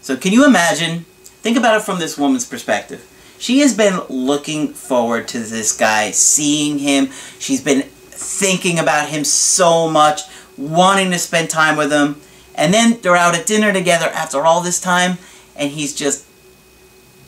So 0.00 0.16
can 0.16 0.32
you 0.32 0.46
imagine? 0.46 1.06
Think 1.42 1.56
about 1.56 1.76
it 1.76 1.82
from 1.82 1.98
this 1.98 2.16
woman's 2.16 2.46
perspective. 2.46 3.10
She 3.38 3.58
has 3.60 3.76
been 3.76 4.00
looking 4.08 4.68
forward 4.68 5.28
to 5.28 5.38
this 5.38 5.76
guy, 5.76 6.12
seeing 6.12 6.78
him. 6.78 7.10
She's 7.38 7.60
been 7.60 7.82
thinking 7.82 8.78
about 8.78 9.08
him 9.08 9.24
so 9.24 9.90
much, 9.90 10.22
wanting 10.56 11.10
to 11.10 11.18
spend 11.18 11.50
time 11.50 11.76
with 11.76 11.92
him. 11.92 12.20
And 12.54 12.72
then 12.72 13.00
they're 13.00 13.16
out 13.16 13.34
at 13.34 13.46
dinner 13.46 13.72
together 13.72 14.06
after 14.06 14.44
all 14.44 14.60
this 14.60 14.80
time, 14.80 15.18
and 15.56 15.70
he's 15.70 15.94
just 15.94 16.26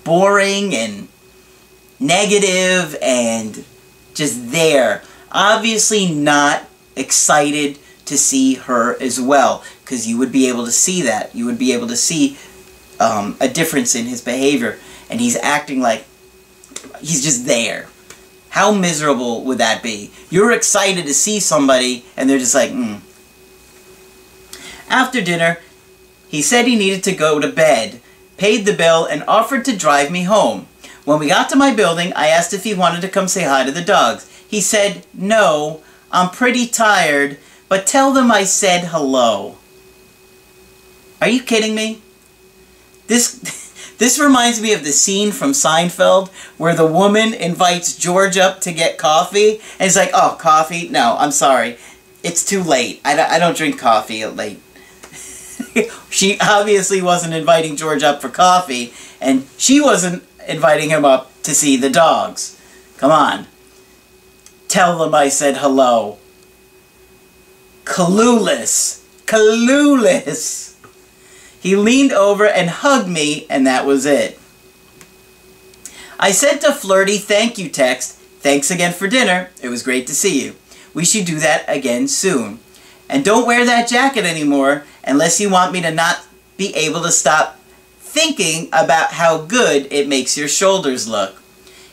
boring 0.04 0.75
and 0.75 1.09
negative 1.99 2.97
and 3.02 3.64
just 4.14 4.52
there. 4.52 5.02
Obviously 5.33 6.12
not 6.12 6.68
excited 6.95 7.78
to 8.04 8.16
see 8.16 8.54
her 8.54 9.00
as 9.02 9.21
well, 9.21 9.64
because 9.83 10.06
you 10.06 10.16
would 10.16 10.30
be 10.30 10.49
able 10.49 10.64
to 10.64 10.71
see 10.71 11.02
that. 11.02 11.35
You 11.35 11.45
would 11.47 11.59
be 11.59 11.73
able 11.73 11.88
to 11.88 11.97
see 11.97 12.38
um, 13.00 13.37
a 13.40 13.49
difference 13.49 13.97
in 13.97 14.06
his 14.06 14.23
behavior, 14.23 14.78
and 15.11 15.21
he's 15.21 15.37
acting 15.37 15.80
like 15.80 16.06
he's 17.00 17.25
just 17.25 17.47
there. 17.47 17.88
How 18.50 18.73
miserable 18.73 19.45
would 19.45 19.59
that 19.59 19.83
be? 19.83 20.12
You're 20.30 20.52
excited 20.52 21.04
to 21.06 21.14
see 21.14 21.40
somebody, 21.40 22.04
and 22.16 22.30
they're 22.30 22.38
just 22.38 22.54
like, 22.54 22.71
hmm. 22.71 22.97
After 24.97 25.21
dinner, 25.21 25.59
he 26.26 26.41
said 26.41 26.65
he 26.65 26.75
needed 26.75 27.05
to 27.05 27.15
go 27.15 27.38
to 27.38 27.53
bed, 27.53 28.00
paid 28.38 28.65
the 28.65 28.73
bill, 28.73 29.05
and 29.05 29.23
offered 29.29 29.62
to 29.67 29.76
drive 29.76 30.11
me 30.11 30.23
home. 30.23 30.69
When 31.05 31.19
we 31.19 31.29
got 31.29 31.50
to 31.50 31.55
my 31.57 31.75
building, 31.75 32.15
I 32.15 32.29
asked 32.29 32.55
if 32.55 32.65
he 32.65 32.73
wanted 32.73 33.03
to 33.03 33.11
come 33.11 33.29
say 33.29 33.45
hi 33.45 33.65
to 33.65 33.71
the 33.71 33.83
dogs. 33.85 34.26
He 34.49 34.62
said, 34.62 35.05
no, 35.12 35.83
I'm 36.11 36.31
pretty 36.31 36.67
tired, 36.67 37.37
but 37.69 37.87
tell 37.87 38.11
them 38.11 38.33
I 38.33 38.45
said 38.45 38.85
hello. 38.85 39.59
Are 41.21 41.29
you 41.29 41.43
kidding 41.43 41.75
me? 41.75 42.00
This... 43.07 43.65
This 43.99 44.19
reminds 44.19 44.61
me 44.61 44.75
of 44.75 44.85
the 44.85 44.93
scene 44.93 45.33
from 45.33 45.53
Seinfeld 45.53 46.29
where 46.59 46.75
the 46.75 46.87
woman 46.87 47.33
invites 47.33 47.97
George 47.97 48.37
up 48.37 48.61
to 48.61 48.73
get 48.75 48.99
coffee 48.99 49.53
and 49.53 49.85
he's 49.85 49.97
like, 49.97 50.11
oh, 50.12 50.37
coffee? 50.38 50.87
No, 50.91 51.17
I'm 51.19 51.31
sorry. 51.31 51.79
It's 52.23 52.45
too 52.45 52.62
late. 52.62 53.00
I 53.07 53.17
don't, 53.17 53.31
I 53.31 53.38
don't 53.38 53.57
drink 53.57 53.79
coffee 53.79 54.21
at 54.21 54.37
late. 54.37 54.61
she 56.11 56.38
obviously 56.40 57.02
wasn't 57.02 57.35
inviting 57.35 57.76
George 57.76 58.02
up 58.02 58.21
for 58.21 58.28
coffee 58.28 58.92
and 59.21 59.47
she 59.56 59.80
wasn't 59.80 60.23
inviting 60.47 60.90
him 60.90 61.04
up 61.04 61.30
to 61.42 61.54
see 61.54 61.76
the 61.76 61.90
dogs. 61.90 62.61
Come 62.97 63.11
on. 63.11 63.47
Tell 64.68 64.99
them 64.99 65.14
I 65.14 65.28
said 65.28 65.59
hello. 65.59 66.18
Clueless. 67.85 69.04
Clueless. 69.26 70.75
He 71.61 71.76
leaned 71.76 72.12
over 72.12 72.47
and 72.47 72.71
hugged 72.71 73.09
me, 73.09 73.47
and 73.50 73.66
that 73.66 73.87
was 73.87 74.06
it. 74.06 74.38
I 76.18 76.30
sent 76.30 76.64
a 76.64 76.73
flirty 76.73 77.18
thank 77.18 77.59
you 77.59 77.68
text. 77.68 78.16
Thanks 78.40 78.71
again 78.71 78.92
for 78.92 79.09
dinner. 79.09 79.50
It 79.61 79.68
was 79.68 79.83
great 79.83 80.06
to 80.06 80.14
see 80.14 80.45
you. 80.45 80.54
We 80.95 81.04
should 81.04 81.26
do 81.26 81.38
that 81.40 81.64
again 81.68 82.09
soon. 82.09 82.61
And 83.09 83.25
don't 83.25 83.47
wear 83.47 83.64
that 83.64 83.88
jacket 83.88 84.25
anymore 84.25 84.85
unless 85.07 85.41
you 85.41 85.49
want 85.49 85.73
me 85.73 85.81
to 85.83 85.91
not 85.91 86.27
be 86.57 86.75
able 86.75 87.03
to 87.03 87.13
stop 87.13 87.59
thinking 87.99 88.69
about 88.73 89.13
how 89.13 89.43
good 89.43 89.87
it 89.93 90.09
makes 90.09 90.37
your 90.37 90.49
shoulders 90.49 91.07
look. 91.07 91.43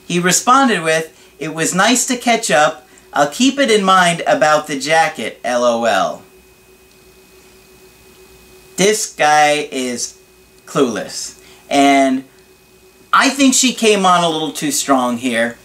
He 0.08 0.20
responded 0.20 0.84
with, 0.84 1.12
It 1.39 1.53
was 1.53 1.75
nice 1.75 2.05
to 2.08 2.17
catch 2.17 2.50
up. 2.50 2.88
I'll 3.12 3.29
keep 3.29 3.60
it 3.60 3.70
in 3.70 3.84
mind 3.84 4.24
about 4.25 4.67
the 4.67 4.79
jacket, 4.79 5.39
lol. 5.43 6.24
This 8.75 9.13
guy 9.13 9.67
is 9.72 10.20
clueless. 10.65 11.39
And 11.70 12.24
I 13.12 13.29
think 13.29 13.53
she 13.53 13.74
came 13.74 14.05
on 14.05 14.24
a 14.24 14.29
little 14.29 14.51
too 14.51 14.72
strong 14.72 15.17
here. 15.17 15.58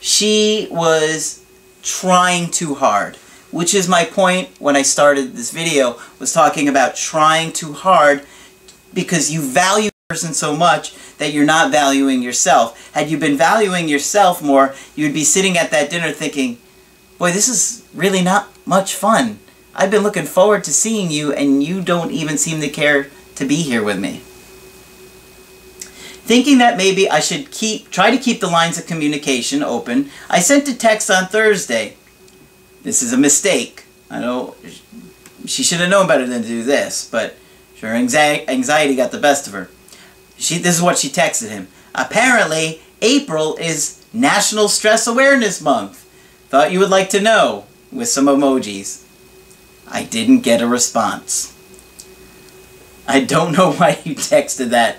She 0.00 0.68
was 0.70 1.44
trying 1.82 2.50
too 2.50 2.74
hard, 2.74 3.16
which 3.50 3.74
is 3.74 3.88
my 3.88 4.04
point 4.04 4.48
when 4.58 4.76
I 4.76 4.82
started 4.82 5.34
this 5.34 5.52
video, 5.52 5.98
was 6.18 6.32
talking 6.32 6.68
about 6.68 6.96
trying 6.96 7.52
too 7.52 7.72
hard 7.72 8.24
because 8.92 9.32
you 9.32 9.40
value 9.40 9.88
a 9.88 10.14
person 10.14 10.34
so 10.34 10.56
much 10.56 10.94
that 11.18 11.32
you're 11.32 11.44
not 11.44 11.70
valuing 11.70 12.22
yourself. 12.22 12.92
Had 12.92 13.10
you 13.10 13.18
been 13.18 13.36
valuing 13.36 13.88
yourself 13.88 14.42
more, 14.42 14.74
you'd 14.94 15.14
be 15.14 15.24
sitting 15.24 15.56
at 15.56 15.70
that 15.70 15.90
dinner 15.90 16.12
thinking, 16.12 16.58
boy, 17.18 17.32
this 17.32 17.48
is 17.48 17.86
really 17.94 18.22
not 18.22 18.48
much 18.66 18.94
fun. 18.94 19.38
I've 19.74 19.90
been 19.90 20.02
looking 20.02 20.24
forward 20.24 20.64
to 20.64 20.72
seeing 20.72 21.10
you 21.10 21.32
and 21.32 21.62
you 21.62 21.82
don't 21.82 22.10
even 22.10 22.38
seem 22.38 22.60
to 22.60 22.68
care 22.68 23.10
to 23.34 23.44
be 23.44 23.56
here 23.56 23.84
with 23.84 23.98
me. 23.98 24.22
Thinking 26.26 26.58
that 26.58 26.76
maybe 26.76 27.08
I 27.08 27.20
should 27.20 27.52
keep 27.52 27.90
try 27.90 28.10
to 28.10 28.18
keep 28.18 28.40
the 28.40 28.48
lines 28.48 28.78
of 28.78 28.86
communication 28.86 29.62
open, 29.62 30.10
I 30.28 30.40
sent 30.40 30.66
a 30.68 30.76
text 30.76 31.10
on 31.10 31.26
Thursday. 31.26 31.95
This 32.86 33.02
is 33.02 33.12
a 33.12 33.18
mistake. 33.18 33.82
I 34.08 34.20
know 34.20 34.54
she 35.44 35.64
should 35.64 35.80
have 35.80 35.90
known 35.90 36.06
better 36.06 36.24
than 36.24 36.42
to 36.42 36.48
do 36.48 36.62
this, 36.62 37.10
but 37.10 37.34
her 37.80 37.88
anxiety 37.88 38.94
got 38.94 39.10
the 39.10 39.18
best 39.18 39.48
of 39.48 39.54
her. 39.54 39.68
She, 40.38 40.58
this 40.58 40.76
is 40.76 40.82
what 40.82 40.96
she 40.96 41.08
texted 41.08 41.48
him. 41.48 41.66
Apparently, 41.96 42.80
April 43.02 43.56
is 43.56 44.06
National 44.12 44.68
Stress 44.68 45.08
Awareness 45.08 45.60
Month. 45.60 46.04
Thought 46.48 46.70
you 46.70 46.78
would 46.78 46.88
like 46.88 47.10
to 47.10 47.20
know, 47.20 47.64
with 47.90 48.06
some 48.06 48.26
emojis. 48.26 49.04
I 49.88 50.04
didn't 50.04 50.42
get 50.42 50.62
a 50.62 50.68
response. 50.68 51.56
I 53.08 53.18
don't 53.18 53.50
know 53.50 53.72
why 53.72 54.00
you 54.04 54.14
texted 54.14 54.68
that. 54.68 54.98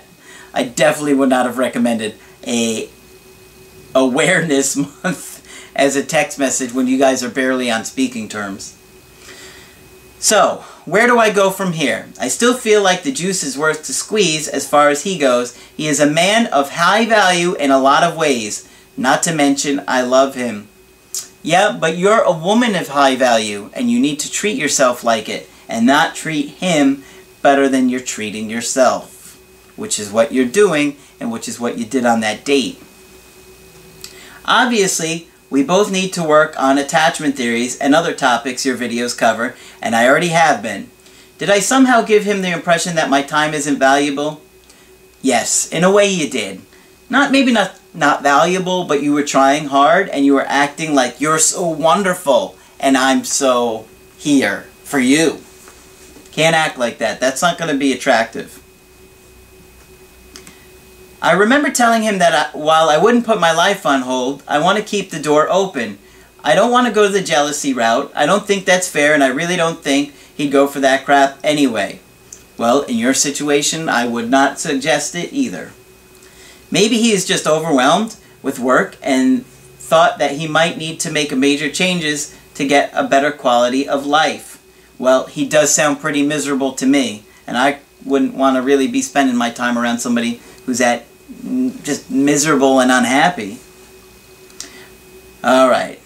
I 0.52 0.64
definitely 0.64 1.14
would 1.14 1.30
not 1.30 1.46
have 1.46 1.56
recommended 1.56 2.16
a 2.46 2.90
awareness 3.94 4.76
month 5.02 5.38
as 5.78 5.96
a 5.96 6.04
text 6.04 6.38
message 6.38 6.74
when 6.74 6.88
you 6.88 6.98
guys 6.98 7.22
are 7.22 7.30
barely 7.30 7.70
on 7.70 7.84
speaking 7.84 8.28
terms. 8.28 8.76
So, 10.18 10.64
where 10.84 11.06
do 11.06 11.18
I 11.18 11.30
go 11.30 11.50
from 11.50 11.74
here? 11.74 12.08
I 12.20 12.26
still 12.26 12.54
feel 12.54 12.82
like 12.82 13.04
the 13.04 13.12
juice 13.12 13.44
is 13.44 13.56
worth 13.56 13.84
to 13.84 13.94
squeeze 13.94 14.48
as 14.48 14.68
far 14.68 14.88
as 14.88 15.04
he 15.04 15.16
goes. 15.16 15.56
He 15.76 15.86
is 15.86 16.00
a 16.00 16.10
man 16.10 16.48
of 16.48 16.72
high 16.72 17.06
value 17.06 17.54
in 17.54 17.70
a 17.70 17.78
lot 17.78 18.02
of 18.02 18.16
ways. 18.16 18.68
Not 18.96 19.22
to 19.22 19.34
mention, 19.34 19.84
I 19.86 20.02
love 20.02 20.34
him. 20.34 20.66
Yeah, 21.44 21.76
but 21.78 21.96
you're 21.96 22.22
a 22.22 22.32
woman 22.32 22.74
of 22.74 22.88
high 22.88 23.14
value, 23.14 23.70
and 23.74 23.88
you 23.88 24.00
need 24.00 24.18
to 24.20 24.30
treat 24.30 24.56
yourself 24.58 25.04
like 25.04 25.28
it, 25.28 25.48
and 25.68 25.86
not 25.86 26.16
treat 26.16 26.48
him 26.48 27.04
better 27.40 27.68
than 27.68 27.88
you're 27.88 28.00
treating 28.00 28.50
yourself, 28.50 29.40
which 29.76 30.00
is 30.00 30.10
what 30.10 30.32
you're 30.32 30.46
doing, 30.46 30.96
and 31.20 31.30
which 31.30 31.46
is 31.46 31.60
what 31.60 31.78
you 31.78 31.84
did 31.84 32.04
on 32.04 32.18
that 32.20 32.44
date. 32.44 32.82
Obviously, 34.44 35.28
we 35.50 35.62
both 35.62 35.90
need 35.90 36.12
to 36.12 36.22
work 36.22 36.58
on 36.58 36.78
attachment 36.78 37.36
theories 37.36 37.78
and 37.78 37.94
other 37.94 38.12
topics 38.12 38.66
your 38.66 38.76
videos 38.76 39.16
cover, 39.16 39.54
and 39.80 39.96
I 39.96 40.06
already 40.06 40.28
have 40.28 40.62
been. 40.62 40.90
Did 41.38 41.50
I 41.50 41.60
somehow 41.60 42.02
give 42.02 42.24
him 42.24 42.42
the 42.42 42.52
impression 42.52 42.96
that 42.96 43.08
my 43.08 43.22
time 43.22 43.54
isn't 43.54 43.78
valuable? 43.78 44.42
Yes, 45.22 45.70
in 45.72 45.84
a 45.84 45.90
way 45.90 46.08
you 46.08 46.28
did. 46.28 46.60
Not 47.08 47.32
maybe 47.32 47.52
not 47.52 47.78
not 47.94 48.22
valuable, 48.22 48.84
but 48.84 49.02
you 49.02 49.12
were 49.12 49.22
trying 49.22 49.66
hard 49.66 50.08
and 50.10 50.24
you 50.24 50.34
were 50.34 50.46
acting 50.46 50.94
like 50.94 51.20
you're 51.20 51.38
so 51.38 51.66
wonderful 51.66 52.56
and 52.78 52.96
I'm 52.96 53.24
so 53.24 53.86
here 54.18 54.66
for 54.84 54.98
you. 54.98 55.40
Can't 56.32 56.54
act 56.54 56.78
like 56.78 56.98
that. 56.98 57.18
That's 57.18 57.42
not 57.42 57.58
going 57.58 57.72
to 57.72 57.78
be 57.78 57.92
attractive. 57.92 58.57
I 61.20 61.32
remember 61.32 61.70
telling 61.70 62.02
him 62.02 62.18
that 62.18 62.54
I, 62.54 62.56
while 62.56 62.88
I 62.88 62.96
wouldn't 62.96 63.26
put 63.26 63.40
my 63.40 63.52
life 63.52 63.84
on 63.84 64.02
hold, 64.02 64.44
I 64.46 64.60
want 64.60 64.78
to 64.78 64.84
keep 64.84 65.10
the 65.10 65.20
door 65.20 65.48
open. 65.50 65.98
I 66.44 66.54
don't 66.54 66.70
want 66.70 66.86
to 66.86 66.92
go 66.92 67.08
the 67.08 67.20
jealousy 67.20 67.74
route. 67.74 68.12
I 68.14 68.24
don't 68.24 68.46
think 68.46 68.64
that's 68.64 68.88
fair, 68.88 69.14
and 69.14 69.24
I 69.24 69.28
really 69.28 69.56
don't 69.56 69.82
think 69.82 70.14
he'd 70.36 70.52
go 70.52 70.68
for 70.68 70.78
that 70.80 71.04
crap 71.04 71.38
anyway. 71.42 71.98
Well, 72.56 72.82
in 72.82 72.96
your 72.96 73.14
situation, 73.14 73.88
I 73.88 74.06
would 74.06 74.30
not 74.30 74.60
suggest 74.60 75.16
it 75.16 75.32
either. 75.32 75.72
Maybe 76.70 76.98
he 76.98 77.10
is 77.10 77.26
just 77.26 77.48
overwhelmed 77.48 78.14
with 78.40 78.60
work 78.60 78.96
and 79.02 79.44
thought 79.44 80.18
that 80.18 80.32
he 80.32 80.46
might 80.46 80.78
need 80.78 81.00
to 81.00 81.10
make 81.10 81.36
major 81.36 81.68
changes 81.68 82.36
to 82.54 82.66
get 82.66 82.92
a 82.94 83.04
better 83.04 83.32
quality 83.32 83.88
of 83.88 84.06
life. 84.06 84.62
Well, 84.98 85.26
he 85.26 85.48
does 85.48 85.74
sound 85.74 86.00
pretty 86.00 86.22
miserable 86.22 86.72
to 86.74 86.86
me, 86.86 87.24
and 87.44 87.56
I 87.56 87.80
wouldn't 88.04 88.34
want 88.34 88.56
to 88.56 88.62
really 88.62 88.86
be 88.86 89.02
spending 89.02 89.36
my 89.36 89.50
time 89.50 89.76
around 89.76 89.98
somebody 89.98 90.40
who's 90.66 90.80
at 90.80 91.04
just 91.82 92.10
miserable 92.10 92.80
and 92.80 92.90
unhappy. 92.90 93.58
Alright. 95.44 96.00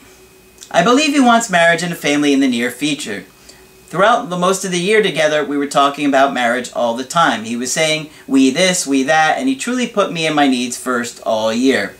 I 0.70 0.82
believe 0.82 1.12
he 1.12 1.20
wants 1.20 1.50
marriage 1.50 1.82
and 1.82 1.92
a 1.92 1.96
family 1.96 2.32
in 2.32 2.40
the 2.40 2.48
near 2.48 2.70
future. 2.70 3.24
Throughout 3.86 4.30
the 4.30 4.38
most 4.38 4.64
of 4.64 4.70
the 4.70 4.80
year 4.80 5.02
together, 5.02 5.44
we 5.44 5.58
were 5.58 5.66
talking 5.66 6.06
about 6.06 6.32
marriage 6.32 6.70
all 6.74 6.94
the 6.94 7.04
time. 7.04 7.44
He 7.44 7.56
was 7.56 7.70
saying, 7.70 8.08
we 8.26 8.48
this, 8.50 8.86
we 8.86 9.02
that, 9.02 9.36
and 9.36 9.48
he 9.48 9.54
truly 9.54 9.86
put 9.86 10.12
me 10.12 10.26
and 10.26 10.34
my 10.34 10.48
needs 10.48 10.78
first 10.78 11.20
all 11.26 11.52
year. 11.52 11.94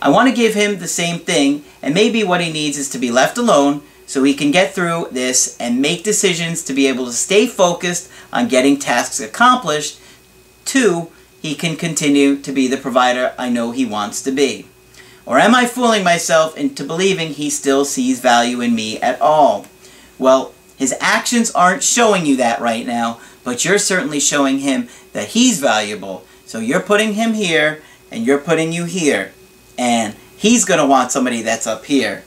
I 0.00 0.08
want 0.08 0.30
to 0.30 0.34
give 0.34 0.54
him 0.54 0.78
the 0.78 0.88
same 0.88 1.18
thing, 1.18 1.62
and 1.82 1.92
maybe 1.92 2.24
what 2.24 2.40
he 2.40 2.50
needs 2.50 2.78
is 2.78 2.88
to 2.90 2.98
be 2.98 3.10
left 3.10 3.36
alone 3.36 3.82
so 4.06 4.24
he 4.24 4.32
can 4.32 4.50
get 4.50 4.74
through 4.74 5.08
this 5.12 5.58
and 5.60 5.82
make 5.82 6.04
decisions 6.04 6.62
to 6.64 6.72
be 6.72 6.86
able 6.86 7.04
to 7.04 7.12
stay 7.12 7.46
focused 7.46 8.10
on 8.32 8.48
getting 8.48 8.78
tasks 8.78 9.20
accomplished. 9.20 10.00
Two, 10.64 11.12
he 11.40 11.54
can 11.54 11.76
continue 11.76 12.36
to 12.36 12.52
be 12.52 12.68
the 12.68 12.76
provider 12.76 13.34
I 13.38 13.48
know 13.48 13.70
he 13.70 13.86
wants 13.86 14.22
to 14.22 14.30
be. 14.30 14.66
Or 15.26 15.38
am 15.38 15.54
I 15.54 15.66
fooling 15.66 16.04
myself 16.04 16.56
into 16.56 16.84
believing 16.84 17.30
he 17.30 17.50
still 17.50 17.84
sees 17.84 18.20
value 18.20 18.60
in 18.60 18.74
me 18.74 19.00
at 19.00 19.20
all? 19.20 19.66
Well, 20.18 20.52
his 20.76 20.94
actions 21.00 21.50
aren't 21.50 21.82
showing 21.82 22.26
you 22.26 22.36
that 22.36 22.60
right 22.60 22.86
now, 22.86 23.20
but 23.44 23.64
you're 23.64 23.78
certainly 23.78 24.20
showing 24.20 24.58
him 24.58 24.88
that 25.12 25.28
he's 25.28 25.60
valuable. 25.60 26.24
So 26.46 26.58
you're 26.58 26.80
putting 26.80 27.14
him 27.14 27.34
here, 27.34 27.82
and 28.10 28.26
you're 28.26 28.38
putting 28.38 28.72
you 28.72 28.84
here. 28.84 29.32
And 29.78 30.16
he's 30.36 30.64
going 30.64 30.80
to 30.80 30.86
want 30.86 31.12
somebody 31.12 31.42
that's 31.42 31.66
up 31.66 31.84
here 31.84 32.24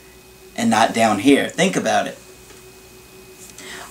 and 0.56 0.70
not 0.70 0.94
down 0.94 1.18
here. 1.18 1.48
Think 1.48 1.76
about 1.76 2.06
it. 2.06 2.18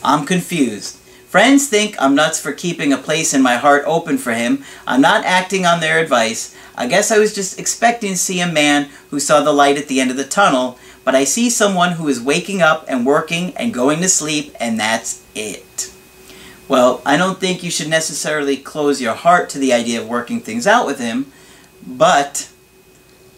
I'm 0.04 0.26
confused. 0.26 0.98
Friends 1.34 1.68
think 1.68 1.96
I'm 1.98 2.14
nuts 2.14 2.40
for 2.40 2.54
keeping 2.54 2.94
a 2.94 2.98
place 3.00 3.34
in 3.34 3.42
my 3.42 3.56
heart 3.56 3.86
open 3.88 4.20
for 4.20 4.34
him. 4.34 4.64
I'm 4.86 5.02
not 5.02 5.26
acting 5.26 5.66
on 5.66 5.80
their 5.80 5.98
advice. 5.98 6.56
I 6.76 6.86
guess 6.86 7.12
I 7.12 7.18
was 7.18 7.34
just 7.34 7.58
expecting 7.58 8.12
to 8.12 8.18
see 8.18 8.40
a 8.40 8.46
man 8.46 8.92
who 9.10 9.20
saw 9.20 9.42
the 9.42 9.52
light 9.52 9.76
at 9.80 9.88
the 9.88 10.00
end 10.00 10.12
of 10.12 10.18
the 10.18 10.26
tunnel, 10.26 10.78
but 11.04 11.16
I 11.16 11.24
see 11.24 11.50
someone 11.50 11.94
who 11.94 12.08
is 12.08 12.22
waking 12.22 12.62
up 12.62 12.86
and 12.88 13.04
working 13.04 13.58
and 13.58 13.74
going 13.74 14.00
to 14.02 14.10
sleep, 14.10 14.56
and 14.60 14.80
that's 14.80 15.24
it. 15.34 15.92
Well, 16.68 17.02
I 17.04 17.18
don't 17.18 17.40
think 17.40 17.64
you 17.64 17.72
should 17.72 17.90
necessarily 17.90 18.56
close 18.56 19.02
your 19.02 19.16
heart 19.16 19.50
to 19.50 19.58
the 19.58 19.74
idea 19.74 20.02
of 20.02 20.08
working 20.08 20.40
things 20.40 20.68
out 20.68 20.86
with 20.86 21.00
him, 21.00 21.32
but 21.84 22.48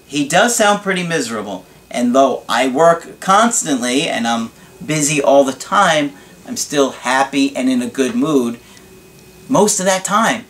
he 0.05 0.27
does 0.27 0.53
sound 0.53 0.81
pretty 0.81 1.07
miserable. 1.07 1.65
And 1.89 2.13
though 2.13 2.43
I 2.49 2.67
work 2.67 3.21
constantly 3.21 4.09
and 4.09 4.27
I'm 4.27 4.51
busy 4.85 5.21
all 5.21 5.45
the 5.45 5.53
time, 5.53 6.11
I'm 6.47 6.57
still 6.57 6.91
happy 6.91 7.55
and 7.55 7.69
in 7.69 7.81
a 7.81 7.87
good 7.87 8.15
mood 8.15 8.59
most 9.49 9.79
of 9.79 9.85
that 9.85 10.05
time. 10.05 10.45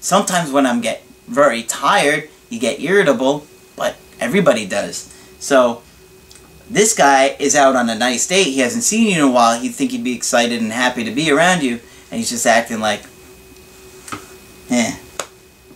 Sometimes 0.00 0.50
when 0.50 0.66
I'm 0.66 0.80
get 0.80 1.04
very 1.26 1.62
tired, 1.62 2.28
you 2.48 2.58
get 2.58 2.80
irritable, 2.80 3.46
but 3.76 3.96
everybody 4.20 4.66
does. 4.66 5.12
So 5.38 5.82
this 6.70 6.94
guy 6.94 7.36
is 7.38 7.54
out 7.54 7.76
on 7.76 7.88
a 7.88 7.94
nice 7.94 8.26
date. 8.26 8.44
He 8.44 8.60
hasn't 8.60 8.84
seen 8.84 9.08
you 9.08 9.22
in 9.22 9.28
a 9.28 9.30
while. 9.30 9.60
He'd 9.60 9.70
think 9.70 9.90
he'd 9.90 10.04
be 10.04 10.14
excited 10.14 10.60
and 10.60 10.72
happy 10.72 11.04
to 11.04 11.10
be 11.10 11.30
around 11.30 11.62
you. 11.62 11.80
And 12.10 12.18
he's 12.18 12.30
just 12.30 12.46
acting 12.46 12.80
like, 12.80 13.02
eh. 14.70 14.96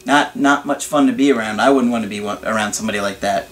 Not, 0.07 0.35
not 0.35 0.64
much 0.64 0.87
fun 0.87 1.07
to 1.07 1.12
be 1.12 1.31
around. 1.31 1.61
I 1.61 1.71
wouldn't 1.71 1.93
want 1.93 2.05
to 2.05 2.09
be 2.09 2.21
around 2.21 2.73
somebody 2.73 3.00
like 3.00 3.21
that. 3.21 3.49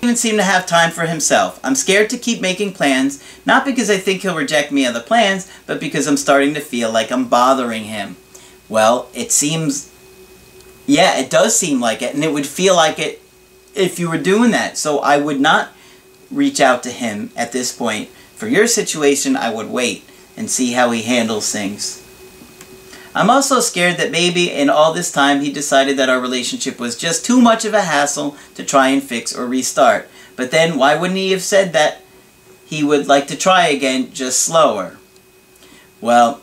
Even 0.00 0.14
seem 0.14 0.36
to 0.36 0.44
have 0.44 0.66
time 0.66 0.90
for 0.90 1.06
himself. 1.06 1.58
I'm 1.64 1.74
scared 1.74 2.08
to 2.10 2.18
keep 2.18 2.40
making 2.40 2.72
plans, 2.72 3.22
not 3.44 3.64
because 3.64 3.90
I 3.90 3.98
think 3.98 4.22
he'll 4.22 4.36
reject 4.36 4.70
me 4.70 4.86
other 4.86 5.02
plans, 5.02 5.50
but 5.66 5.80
because 5.80 6.06
I'm 6.06 6.16
starting 6.16 6.54
to 6.54 6.60
feel 6.60 6.92
like 6.92 7.10
I'm 7.10 7.28
bothering 7.28 7.84
him. 7.84 8.16
Well, 8.68 9.08
it 9.12 9.32
seems, 9.32 9.92
yeah, 10.86 11.18
it 11.18 11.30
does 11.30 11.58
seem 11.58 11.80
like 11.80 12.00
it, 12.00 12.14
and 12.14 12.22
it 12.22 12.32
would 12.32 12.46
feel 12.46 12.76
like 12.76 12.98
it 12.98 13.20
if 13.74 13.98
you 13.98 14.08
were 14.08 14.18
doing 14.18 14.52
that. 14.52 14.78
So 14.78 15.00
I 15.00 15.18
would 15.18 15.40
not 15.40 15.70
reach 16.30 16.60
out 16.60 16.82
to 16.84 16.90
him 16.90 17.30
at 17.34 17.52
this 17.52 17.74
point. 17.76 18.08
For 18.34 18.46
your 18.46 18.68
situation, 18.68 19.36
I 19.36 19.52
would 19.52 19.68
wait 19.68 20.04
and 20.36 20.48
see 20.48 20.72
how 20.72 20.92
he 20.92 21.02
handles 21.02 21.50
things. 21.50 21.97
I'm 23.14 23.30
also 23.30 23.60
scared 23.60 23.96
that 23.96 24.10
maybe 24.10 24.50
in 24.50 24.68
all 24.68 24.92
this 24.92 25.10
time 25.10 25.40
he 25.40 25.52
decided 25.52 25.96
that 25.96 26.08
our 26.08 26.20
relationship 26.20 26.78
was 26.78 26.96
just 26.96 27.24
too 27.24 27.40
much 27.40 27.64
of 27.64 27.74
a 27.74 27.82
hassle 27.82 28.36
to 28.54 28.64
try 28.64 28.88
and 28.88 29.02
fix 29.02 29.34
or 29.34 29.46
restart. 29.46 30.08
But 30.36 30.50
then 30.50 30.78
why 30.78 30.94
wouldn't 30.94 31.18
he 31.18 31.32
have 31.32 31.42
said 31.42 31.72
that 31.72 32.02
he 32.64 32.84
would 32.84 33.08
like 33.08 33.26
to 33.28 33.36
try 33.36 33.68
again 33.68 34.12
just 34.12 34.40
slower? 34.40 34.98
Well, 36.00 36.42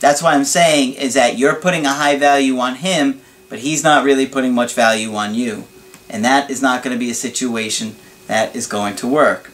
that's 0.00 0.22
why 0.22 0.34
I'm 0.34 0.44
saying 0.44 0.94
is 0.94 1.14
that 1.14 1.38
you're 1.38 1.56
putting 1.56 1.84
a 1.84 1.92
high 1.92 2.16
value 2.16 2.58
on 2.58 2.76
him, 2.76 3.20
but 3.48 3.58
he's 3.58 3.82
not 3.82 4.04
really 4.04 4.26
putting 4.26 4.54
much 4.54 4.74
value 4.74 5.14
on 5.14 5.34
you. 5.34 5.64
And 6.08 6.24
that 6.24 6.50
is 6.50 6.62
not 6.62 6.82
going 6.82 6.94
to 6.94 6.98
be 6.98 7.10
a 7.10 7.14
situation 7.14 7.96
that 8.28 8.54
is 8.54 8.66
going 8.66 8.96
to 8.96 9.08
work. 9.08 9.50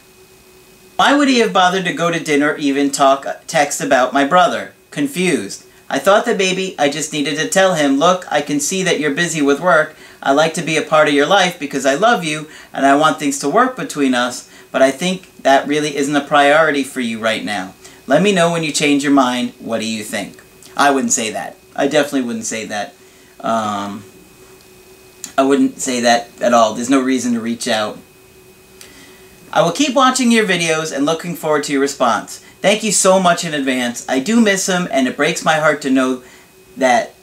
Why 0.95 1.17
would 1.17 1.27
he 1.27 1.39
have 1.39 1.51
bothered 1.51 1.83
to 1.85 1.93
go 1.93 2.11
to 2.11 2.23
dinner 2.23 2.55
even 2.55 2.91
talk 2.91 3.25
text 3.47 3.81
about 3.81 4.13
my 4.13 4.23
brother? 4.23 4.74
Confused. 4.95 5.65
I 5.89 5.99
thought 5.99 6.23
that 6.23 6.37
maybe 6.37 6.73
I 6.79 6.87
just 6.87 7.11
needed 7.11 7.37
to 7.37 7.49
tell 7.49 7.75
him, 7.75 7.99
look, 7.99 8.25
I 8.31 8.39
can 8.39 8.61
see 8.61 8.81
that 8.83 8.97
you're 8.97 9.13
busy 9.13 9.41
with 9.41 9.59
work. 9.59 9.93
I 10.23 10.31
like 10.31 10.53
to 10.53 10.61
be 10.61 10.77
a 10.77 10.81
part 10.81 11.09
of 11.09 11.13
your 11.13 11.25
life 11.25 11.59
because 11.59 11.85
I 11.85 11.95
love 11.95 12.23
you 12.23 12.47
and 12.71 12.85
I 12.85 12.95
want 12.95 13.19
things 13.19 13.37
to 13.39 13.49
work 13.49 13.75
between 13.75 14.15
us, 14.15 14.49
but 14.71 14.81
I 14.81 14.91
think 14.91 15.35
that 15.43 15.67
really 15.67 15.97
isn't 15.97 16.15
a 16.15 16.21
priority 16.23 16.85
for 16.85 17.01
you 17.01 17.19
right 17.19 17.43
now. 17.43 17.73
Let 18.07 18.21
me 18.21 18.31
know 18.31 18.53
when 18.53 18.63
you 18.63 18.71
change 18.71 19.03
your 19.03 19.11
mind. 19.11 19.51
What 19.59 19.81
do 19.81 19.85
you 19.85 20.01
think? 20.01 20.41
I 20.77 20.91
wouldn't 20.91 21.11
say 21.11 21.29
that. 21.31 21.57
I 21.75 21.89
definitely 21.89 22.21
wouldn't 22.21 22.45
say 22.45 22.63
that. 22.67 22.93
Um, 23.41 24.05
I 25.37 25.43
wouldn't 25.43 25.81
say 25.81 25.99
that 25.99 26.29
at 26.41 26.53
all. 26.53 26.73
There's 26.73 26.89
no 26.89 27.01
reason 27.01 27.33
to 27.33 27.41
reach 27.41 27.67
out. 27.67 27.99
I 29.51 29.61
will 29.61 29.73
keep 29.73 29.93
watching 29.93 30.31
your 30.31 30.47
videos 30.47 30.95
and 30.95 31.05
looking 31.05 31.35
forward 31.35 31.65
to 31.65 31.73
your 31.73 31.81
response. 31.81 32.44
Thank 32.65 32.83
you 32.83 32.91
so 32.91 33.19
much 33.19 33.45
in 33.45 33.53
advance. 33.53 34.03
I 34.09 34.19
do 34.19 34.41
miss 34.41 34.67
him, 34.67 34.87
and 34.89 35.07
it 35.07 35.15
breaks 35.15 35.45
my 35.45 35.57
heart 35.57 35.83
to 35.83 35.91
know 35.91 36.23
that 36.75 37.13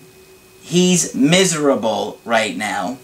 he's 0.60 1.16
miserable 1.16 2.20
right 2.24 2.56
now. 2.56 2.98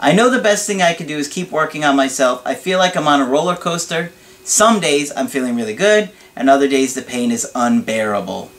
I 0.00 0.10
know 0.12 0.28
the 0.28 0.42
best 0.42 0.66
thing 0.66 0.82
I 0.82 0.94
can 0.94 1.06
do 1.06 1.16
is 1.16 1.28
keep 1.28 1.52
working 1.52 1.84
on 1.84 1.94
myself. 1.94 2.42
I 2.44 2.56
feel 2.56 2.80
like 2.80 2.96
I'm 2.96 3.06
on 3.06 3.20
a 3.20 3.24
roller 3.24 3.54
coaster. 3.54 4.10
Some 4.42 4.80
days 4.80 5.12
I'm 5.16 5.28
feeling 5.28 5.54
really 5.54 5.76
good, 5.76 6.10
and 6.34 6.50
other 6.50 6.66
days 6.66 6.94
the 6.94 7.02
pain 7.02 7.30
is 7.30 7.48
unbearable. 7.54 8.50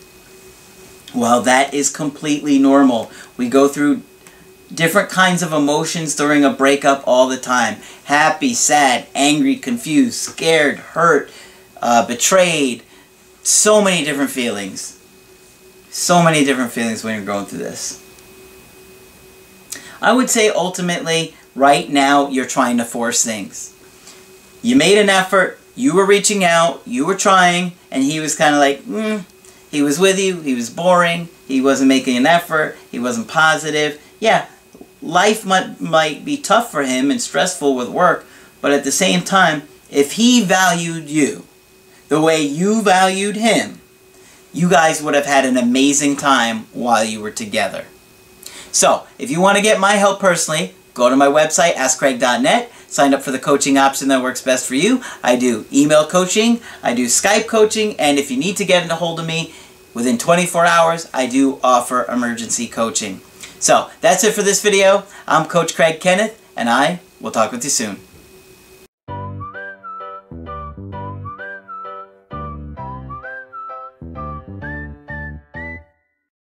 Well, 1.13 1.41
that 1.41 1.73
is 1.73 1.89
completely 1.89 2.57
normal. 2.57 3.11
We 3.35 3.49
go 3.49 3.67
through 3.67 4.03
different 4.73 5.09
kinds 5.09 5.43
of 5.43 5.51
emotions 5.51 6.15
during 6.15 6.45
a 6.45 6.49
breakup 6.49 7.03
all 7.05 7.27
the 7.27 7.35
time. 7.35 7.79
Happy, 8.05 8.53
sad, 8.53 9.07
angry, 9.13 9.57
confused, 9.57 10.15
scared, 10.15 10.77
hurt, 10.77 11.29
uh, 11.81 12.07
betrayed. 12.07 12.83
So 13.47 13.81
many 13.81 14.03
different 14.03 14.29
feelings. 14.29 15.01
So 15.89 16.21
many 16.21 16.43
different 16.43 16.73
feelings 16.73 17.01
when 17.01 17.15
you're 17.15 17.25
going 17.25 17.45
through 17.45 17.59
this. 17.59 18.03
I 20.01 20.11
would 20.11 20.29
say 20.29 20.49
ultimately, 20.49 21.33
right 21.55 21.89
now, 21.89 22.27
you're 22.27 22.45
trying 22.45 22.75
to 22.79 22.83
force 22.83 23.23
things. 23.23 23.73
You 24.61 24.75
made 24.75 24.97
an 24.97 25.07
effort, 25.07 25.61
you 25.77 25.95
were 25.95 26.05
reaching 26.05 26.43
out, 26.43 26.81
you 26.85 27.05
were 27.05 27.15
trying, 27.15 27.71
and 27.89 28.03
he 28.03 28.19
was 28.19 28.35
kind 28.35 28.53
of 28.53 28.59
like, 28.59 28.81
hmm. 28.81 29.19
He 29.71 29.81
was 29.81 29.97
with 29.97 30.19
you, 30.19 30.41
he 30.41 30.53
was 30.53 30.69
boring, 30.69 31.29
he 31.47 31.61
wasn't 31.61 31.87
making 31.87 32.17
an 32.17 32.25
effort, 32.25 32.75
he 32.91 32.99
wasn't 32.99 33.29
positive. 33.29 34.01
Yeah, 34.19 34.47
life 35.01 35.45
might, 35.45 35.79
might 35.79 36.25
be 36.25 36.35
tough 36.35 36.69
for 36.69 36.83
him 36.83 37.09
and 37.09 37.21
stressful 37.21 37.77
with 37.77 37.87
work, 37.87 38.25
but 38.59 38.73
at 38.73 38.83
the 38.83 38.91
same 38.91 39.21
time, 39.21 39.63
if 39.89 40.11
he 40.13 40.43
valued 40.43 41.09
you 41.09 41.45
the 42.07 42.21
way 42.21 42.41
you 42.41 42.81
valued 42.81 43.35
him, 43.35 43.81
you 44.53 44.69
guys 44.69 45.01
would 45.01 45.13
have 45.13 45.25
had 45.25 45.45
an 45.45 45.57
amazing 45.57 46.15
time 46.15 46.65
while 46.73 47.03
you 47.03 47.21
were 47.21 47.31
together. 47.31 47.85
So, 48.71 49.05
if 49.17 49.29
you 49.29 49.41
want 49.41 49.57
to 49.57 49.63
get 49.63 49.79
my 49.79 49.93
help 49.93 50.19
personally, 50.19 50.73
go 50.93 51.09
to 51.09 51.15
my 51.15 51.27
website, 51.27 51.73
AskCraig.net, 51.73 52.71
sign 52.87 53.13
up 53.13 53.21
for 53.21 53.31
the 53.31 53.39
coaching 53.39 53.77
option 53.77 54.07
that 54.07 54.21
works 54.21 54.41
best 54.41 54.67
for 54.67 54.75
you. 54.75 55.01
I 55.23 55.35
do 55.35 55.65
email 55.73 56.07
coaching, 56.07 56.61
I 56.81 56.93
do 56.93 57.05
Skype 57.05 57.47
coaching, 57.47 57.99
and 57.99 58.17
if 58.17 58.31
you 58.31 58.37
need 58.37 58.57
to 58.57 58.65
get 58.65 58.83
in 58.83 58.91
a 58.91 58.95
hold 58.95 59.19
of 59.19 59.25
me 59.25 59.53
within 59.93 60.17
24 60.17 60.65
hours, 60.65 61.09
I 61.13 61.27
do 61.27 61.59
offer 61.63 62.05
emergency 62.05 62.67
coaching. 62.67 63.21
So, 63.59 63.89
that's 64.01 64.23
it 64.23 64.33
for 64.33 64.43
this 64.43 64.61
video. 64.61 65.03
I'm 65.27 65.47
Coach 65.47 65.75
Craig 65.75 65.99
Kenneth, 65.99 66.41
and 66.55 66.69
I 66.69 66.99
will 67.19 67.31
talk 67.31 67.51
with 67.51 67.63
you 67.63 67.69
soon. 67.69 68.06